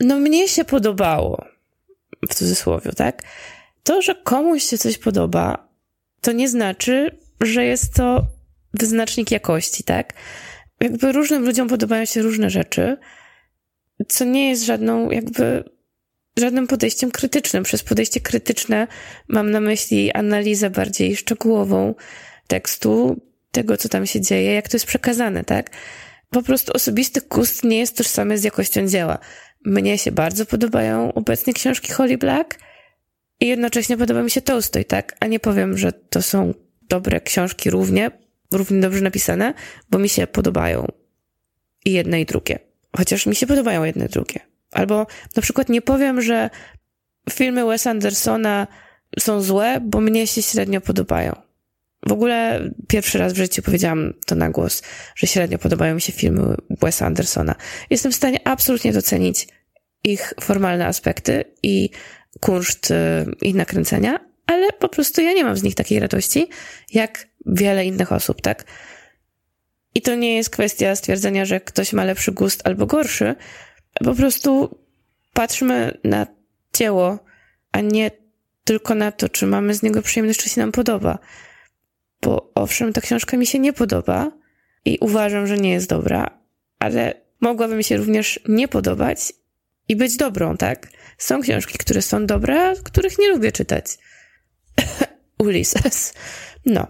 No 0.00 0.18
mnie 0.18 0.48
się 0.48 0.64
podobało, 0.64 1.44
w 2.28 2.34
cudzysłowie, 2.34 2.92
tak? 2.92 3.22
To, 3.82 4.02
że 4.02 4.14
komuś 4.14 4.62
się 4.62 4.78
coś 4.78 4.98
podoba, 4.98 5.68
to 6.20 6.32
nie 6.32 6.48
znaczy, 6.48 7.18
że 7.40 7.64
jest 7.64 7.94
to 7.94 8.26
wyznacznik 8.74 9.30
jakości, 9.30 9.84
tak? 9.84 10.12
Jakby 10.80 11.12
różnym 11.12 11.44
ludziom 11.44 11.68
podobają 11.68 12.04
się 12.04 12.22
różne 12.22 12.50
rzeczy, 12.50 12.96
co 14.08 14.24
nie 14.24 14.50
jest 14.50 14.64
żadną 14.64 15.10
jakby 15.10 15.64
żadnym 16.38 16.66
podejściem 16.66 17.10
krytycznym. 17.10 17.62
Przez 17.62 17.82
podejście 17.82 18.20
krytyczne 18.20 18.86
mam 19.28 19.50
na 19.50 19.60
myśli 19.60 20.12
analizę 20.12 20.70
bardziej 20.70 21.16
szczegółową 21.16 21.94
tekstu, 22.46 23.20
tego, 23.50 23.76
co 23.76 23.88
tam 23.88 24.06
się 24.06 24.20
dzieje, 24.20 24.52
jak 24.52 24.68
to 24.68 24.76
jest 24.76 24.86
przekazane, 24.86 25.44
tak? 25.44 25.70
Po 26.30 26.42
prostu 26.42 26.72
osobisty 26.72 27.20
gust 27.30 27.64
nie 27.64 27.78
jest 27.78 27.96
tożsamy 27.96 28.38
z 28.38 28.44
jakością 28.44 28.88
dzieła. 28.88 29.18
Mnie 29.64 29.98
się 29.98 30.12
bardzo 30.12 30.46
podobają 30.46 31.14
obecnie 31.14 31.52
książki 31.52 31.92
Holly 31.92 32.18
Black 32.18 32.58
i 33.40 33.46
jednocześnie 33.46 33.96
podoba 33.96 34.22
mi 34.22 34.30
się 34.30 34.40
Tolstoj, 34.42 34.84
tak? 34.84 35.16
A 35.20 35.26
nie 35.26 35.40
powiem, 35.40 35.78
że 35.78 35.92
to 35.92 36.22
są 36.22 36.54
dobre 36.88 37.20
książki 37.20 37.70
równie, 37.70 38.10
równie 38.52 38.80
dobrze 38.80 39.00
napisane, 39.00 39.54
bo 39.90 39.98
mi 39.98 40.08
się 40.08 40.26
podobają 40.26 40.86
i 41.84 41.92
jedne 41.92 42.20
i 42.20 42.26
drugie. 42.26 42.58
Chociaż 42.96 43.26
mi 43.26 43.36
się 43.36 43.46
podobają 43.46 43.84
jedne 43.84 44.06
i 44.06 44.08
drugie. 44.08 44.40
Albo 44.70 45.06
na 45.36 45.42
przykład 45.42 45.68
nie 45.68 45.82
powiem, 45.82 46.22
że 46.22 46.50
filmy 47.30 47.66
Wes 47.66 47.86
Andersona 47.86 48.66
są 49.18 49.42
złe, 49.42 49.80
bo 49.82 50.00
mnie 50.00 50.26
się 50.26 50.42
średnio 50.42 50.80
podobają. 50.80 51.52
W 52.06 52.12
ogóle 52.12 52.70
pierwszy 52.88 53.18
raz 53.18 53.32
w 53.32 53.36
życiu 53.36 53.62
powiedziałam 53.62 54.14
to 54.26 54.34
na 54.34 54.50
głos, 54.50 54.82
że 55.16 55.26
średnio 55.26 55.58
podobają 55.58 55.94
mi 55.94 56.00
się 56.00 56.12
filmy 56.12 56.54
Wesa 56.70 57.06
Andersona. 57.06 57.54
Jestem 57.90 58.12
w 58.12 58.14
stanie 58.14 58.48
absolutnie 58.48 58.92
docenić 58.92 59.48
ich 60.04 60.34
formalne 60.40 60.86
aspekty 60.86 61.44
i 61.62 61.90
kunszt 62.40 62.90
y, 62.90 62.94
ich 63.42 63.54
nakręcenia, 63.54 64.20
ale 64.46 64.72
po 64.72 64.88
prostu 64.88 65.20
ja 65.20 65.32
nie 65.32 65.44
mam 65.44 65.56
z 65.56 65.62
nich 65.62 65.74
takiej 65.74 66.00
radości, 66.00 66.48
jak 66.92 67.28
wiele 67.46 67.86
innych 67.86 68.12
osób, 68.12 68.40
tak? 68.40 68.64
I 69.94 70.02
to 70.02 70.14
nie 70.14 70.36
jest 70.36 70.50
kwestia 70.50 70.96
stwierdzenia, 70.96 71.44
że 71.44 71.60
ktoś 71.60 71.92
ma 71.92 72.04
lepszy 72.04 72.32
gust 72.32 72.60
albo 72.64 72.86
gorszy, 72.86 73.34
po 74.04 74.14
prostu 74.14 74.78
patrzmy 75.32 75.98
na 76.04 76.26
dzieło, 76.74 77.18
a 77.72 77.80
nie 77.80 78.10
tylko 78.64 78.94
na 78.94 79.12
to, 79.12 79.28
czy 79.28 79.46
mamy 79.46 79.74
z 79.74 79.82
niego 79.82 80.02
przyjemność, 80.02 80.40
czy 80.40 80.48
się 80.48 80.60
nam 80.60 80.72
podoba. 80.72 81.18
Bo 82.22 82.52
owszem, 82.54 82.92
ta 82.92 83.00
książka 83.00 83.36
mi 83.36 83.46
się 83.46 83.58
nie 83.58 83.72
podoba 83.72 84.32
i 84.84 84.98
uważam, 85.00 85.46
że 85.46 85.58
nie 85.58 85.72
jest 85.72 85.88
dobra, 85.88 86.38
ale 86.78 87.14
mogłaby 87.40 87.76
mi 87.76 87.84
się 87.84 87.96
również 87.96 88.40
nie 88.48 88.68
podobać 88.68 89.32
i 89.88 89.96
być 89.96 90.16
dobrą, 90.16 90.56
tak? 90.56 90.88
Są 91.18 91.40
książki, 91.40 91.78
które 91.78 92.02
są 92.02 92.26
dobre, 92.26 92.74
których 92.84 93.18
nie 93.18 93.28
lubię 93.28 93.52
czytać. 93.52 93.86
Ulysses. 95.38 96.14
No. 96.66 96.86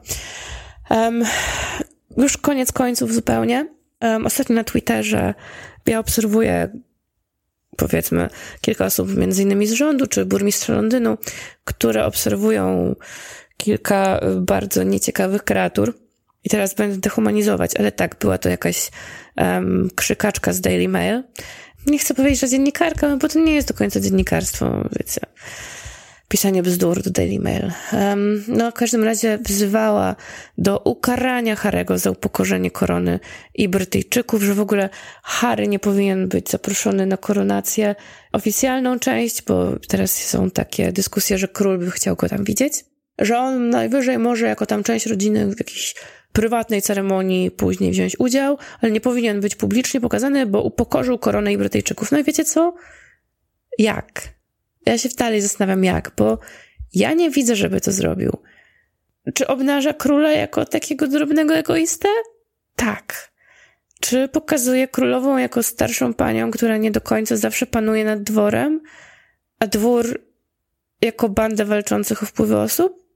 Um, 0.90 1.24
już 2.16 2.36
koniec 2.36 2.72
końców 2.72 3.14
zupełnie. 3.14 3.68
Um, 4.00 4.26
ostatnio 4.26 4.54
na 4.54 4.64
Twitterze 4.64 5.34
ja 5.86 5.98
obserwuję 5.98 6.68
powiedzmy 7.76 8.28
kilka 8.60 8.84
osób, 8.84 9.16
między 9.16 9.42
innymi 9.42 9.66
z 9.66 9.72
rządu, 9.72 10.06
czy 10.06 10.24
burmistrza 10.24 10.72
Londynu, 10.72 11.18
które 11.64 12.04
obserwują 12.04 12.94
kilka 13.56 14.20
bardzo 14.36 14.82
nieciekawych 14.82 15.44
kreatur. 15.44 15.98
I 16.44 16.48
teraz 16.48 16.74
będę 16.74 16.96
dehumanizować, 16.96 17.76
ale 17.76 17.92
tak, 17.92 18.16
była 18.20 18.38
to 18.38 18.48
jakaś 18.48 18.90
um, 19.36 19.88
krzykaczka 19.94 20.52
z 20.52 20.60
Daily 20.60 20.88
Mail. 20.88 21.22
Nie 21.86 21.98
chcę 21.98 22.14
powiedzieć, 22.14 22.40
że 22.40 22.48
dziennikarka, 22.48 23.16
bo 23.16 23.28
to 23.28 23.38
nie 23.38 23.54
jest 23.54 23.68
do 23.68 23.74
końca 23.74 24.00
dziennikarstwo, 24.00 24.88
wiecie 24.98 25.20
pisanie 26.32 26.62
bzdur 26.62 27.02
do 27.02 27.10
Daily 27.10 27.38
Mail. 27.38 27.72
Um, 27.92 28.44
no, 28.48 28.70
w 28.70 28.74
każdym 28.74 29.04
razie 29.04 29.38
wzywała 29.38 30.16
do 30.58 30.78
ukarania 30.78 31.56
Harego 31.56 31.98
za 31.98 32.10
upokorzenie 32.10 32.70
korony 32.70 33.20
i 33.54 33.68
Brytyjczyków, 33.68 34.42
że 34.42 34.54
w 34.54 34.60
ogóle 34.60 34.88
Harry 35.22 35.68
nie 35.68 35.78
powinien 35.78 36.28
być 36.28 36.50
zaproszony 36.50 37.06
na 37.06 37.16
koronację 37.16 37.94
oficjalną 38.32 38.98
część, 38.98 39.42
bo 39.42 39.78
teraz 39.88 40.16
są 40.16 40.50
takie 40.50 40.92
dyskusje, 40.92 41.38
że 41.38 41.48
król 41.48 41.78
by 41.78 41.90
chciał 41.90 42.16
go 42.16 42.28
tam 42.28 42.44
widzieć, 42.44 42.84
że 43.18 43.38
on 43.38 43.70
najwyżej 43.70 44.18
może 44.18 44.46
jako 44.46 44.66
tam 44.66 44.82
część 44.82 45.06
rodziny 45.06 45.46
w 45.46 45.58
jakiejś 45.58 45.94
prywatnej 46.32 46.82
ceremonii 46.82 47.50
później 47.50 47.90
wziąć 47.90 48.16
udział, 48.18 48.58
ale 48.80 48.92
nie 48.92 49.00
powinien 49.00 49.40
być 49.40 49.56
publicznie 49.56 50.00
pokazany, 50.00 50.46
bo 50.46 50.62
upokorzył 50.62 51.18
koronę 51.18 51.52
i 51.52 51.58
Brytyjczyków. 51.58 52.12
No 52.12 52.18
i 52.18 52.24
wiecie 52.24 52.44
co? 52.44 52.74
Jak? 53.78 54.41
Ja 54.86 54.98
się 54.98 55.08
dalej 55.08 55.40
zastanawiam 55.40 55.84
jak, 55.84 56.12
bo 56.16 56.38
ja 56.94 57.12
nie 57.12 57.30
widzę, 57.30 57.56
żeby 57.56 57.80
to 57.80 57.92
zrobił. 57.92 58.38
Czy 59.34 59.46
obnaża 59.46 59.92
króla 59.92 60.32
jako 60.32 60.64
takiego 60.64 61.08
drobnego 61.08 61.54
egoistę? 61.54 62.08
Tak. 62.76 63.32
Czy 64.00 64.28
pokazuje 64.28 64.88
królową 64.88 65.36
jako 65.36 65.62
starszą 65.62 66.14
panią, 66.14 66.50
która 66.50 66.76
nie 66.76 66.90
do 66.90 67.00
końca 67.00 67.36
zawsze 67.36 67.66
panuje 67.66 68.04
nad 68.04 68.22
dworem, 68.22 68.80
a 69.58 69.66
dwór 69.66 70.20
jako 71.00 71.28
bandę 71.28 71.64
walczących 71.64 72.22
o 72.22 72.26
wpływy 72.26 72.58
osób? 72.58 73.06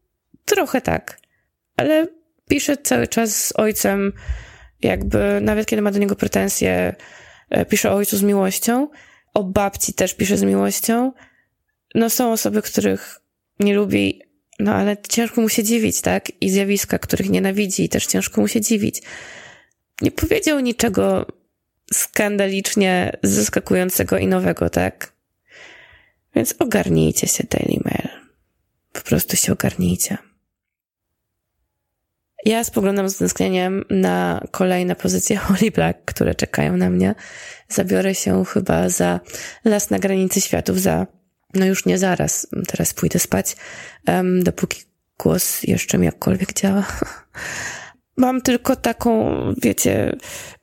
Trochę 0.45 0.81
tak. 0.81 1.19
Ale 1.77 2.07
pisze 2.49 2.77
cały 2.77 3.09
czas 3.09 3.45
z 3.45 3.53
ojcem, 3.57 4.13
jakby 4.83 5.41
nawet 5.41 5.67
kiedy 5.67 5.83
ma 5.83 5.91
do 5.91 5.99
niego 5.99 6.17
pretensje, 6.17 6.95
e, 7.51 7.65
pisze 7.65 7.91
o 7.91 7.95
ojcu 7.95 8.17
z 8.17 8.23
miłością. 8.23 8.89
O 9.35 9.45
babci 9.45 9.95
też 9.95 10.15
pisze 10.15 10.37
z 10.37 10.43
miłością 10.43 11.13
no 11.95 12.11
są 12.11 12.33
osoby, 12.33 12.63
których 12.63 13.21
nie 13.61 13.75
lubi, 13.75 14.23
no 14.59 14.75
ale 14.75 14.97
ciężko 15.09 15.41
mu 15.41 15.49
się 15.49 15.65
dziwić, 15.65 16.01
tak? 16.01 16.33
I 16.41 16.51
zjawiska, 16.51 16.99
których 16.99 17.31
nienawidzi, 17.31 17.89
też 17.89 18.07
ciężko 18.07 18.41
mu 18.41 18.49
się 18.49 18.61
dziwić. 18.61 19.03
Nie 20.03 20.11
powiedział 20.11 20.61
niczego 20.61 21.27
skandalicznie 21.93 23.17
zaskakującego 23.23 24.19
i 24.19 24.27
nowego, 24.27 24.71
tak? 24.71 25.13
Więc 26.35 26.55
ogarnijcie 26.59 27.27
się, 27.27 27.45
Daily 27.51 27.81
Mail. 27.85 28.09
Po 28.93 29.01
prostu 29.01 29.37
się 29.37 29.53
ogarnijcie. 29.53 30.19
Ja 32.45 32.65
spoglądam 32.65 33.11
z 33.11 33.17
tęsknieniem 33.17 33.85
na 33.91 34.47
kolejne 34.51 34.97
pozycje 34.97 35.37
Holly 35.45 35.71
Black, 35.71 35.99
które 36.05 36.35
czekają 36.35 36.77
na 36.77 36.91
mnie. 36.91 37.15
Zabiorę 37.69 38.15
się 38.15 38.45
chyba 38.45 38.89
za 38.89 39.21
Las 39.65 39.91
na 39.91 39.99
granicy 39.99 40.41
światów, 40.41 40.81
za 40.81 41.07
No 41.55 41.67
już 41.67 41.87
nie 41.87 41.99
zaraz, 41.99 42.47
teraz 42.69 42.95
pójdę 42.95 43.19
spać, 43.19 43.57
um, 44.09 44.43
dopóki 44.43 44.83
głos 45.19 45.63
jeszcze 45.63 45.99
mi 45.99 46.07
jakkolwiek 46.07 46.53
działa. 46.53 46.87
Mam 48.17 48.41
tylko 48.41 48.77
taką, 48.77 49.35
wiecie, 49.63 50.17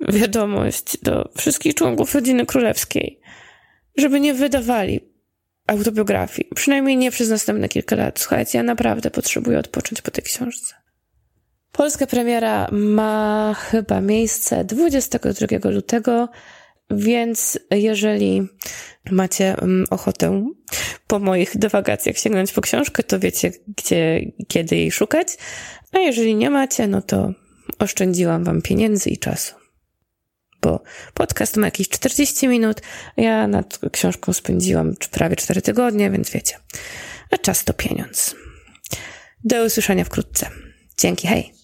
wiadomość 0.10 0.98
do 1.04 1.32
wszystkich 1.38 1.76
członków 1.76 2.16
rodziny 2.16 2.46
królewskiej, 2.46 3.20
żeby 3.98 4.20
nie 4.20 4.34
wydawali 4.34 5.14
autobiografii. 5.68 6.50
Przynajmniej 6.56 6.98
nie 6.98 7.12
przez 7.12 7.30
następne 7.30 7.70
kilka 7.70 7.96
lat. 7.96 8.20
Słuchajcie, 8.20 8.58
ja 8.58 8.64
naprawdę 8.64 9.12
potrzebuję 9.12 9.60
odpocząć 9.60 10.02
po 10.02 10.12
tej 10.12 10.24
książce. 10.24 10.76
Polska 11.72 12.08
premiera 12.08 12.68
ma 12.72 13.56
chyba 13.60 14.02
miejsce 14.02 14.64
22 14.64 15.70
lutego, 15.70 16.30
więc 16.98 17.60
jeżeli 17.72 18.48
macie 19.12 19.58
mm, 19.58 19.86
ochotę 19.90 20.52
po 21.08 21.20
moich 21.20 21.58
dywagacjach 21.58 22.18
sięgnąć 22.18 22.52
po 22.52 22.62
książkę, 22.62 23.04
to 23.04 23.20
wiecie, 23.20 23.52
gdzie, 23.78 24.32
kiedy 24.48 24.76
jej 24.76 24.92
szukać. 24.92 25.28
A 25.92 26.00
jeżeli 26.00 26.36
nie 26.36 26.50
macie, 26.50 26.88
no 26.88 27.02
to 27.02 27.34
oszczędziłam 27.80 28.44
wam 28.44 28.62
pieniędzy 28.62 29.10
i 29.10 29.18
czasu. 29.18 29.56
Bo 30.62 30.84
podcast 31.14 31.58
ma 31.58 31.68
jakieś 31.68 31.90
40 31.90 32.48
minut, 32.48 32.82
ja 33.18 33.48
nad 33.48 33.80
książką 33.92 34.34
spędziłam 34.34 34.94
prawie 35.12 35.36
4 35.36 35.62
tygodnie, 35.62 36.12
więc 36.12 36.30
wiecie. 36.30 36.56
A 37.32 37.38
czas 37.38 37.64
to 37.64 37.74
pieniądz. 37.74 38.36
Do 39.44 39.66
usłyszenia 39.66 40.04
wkrótce. 40.04 40.50
Dzięki, 40.98 41.28
hej! 41.28 41.63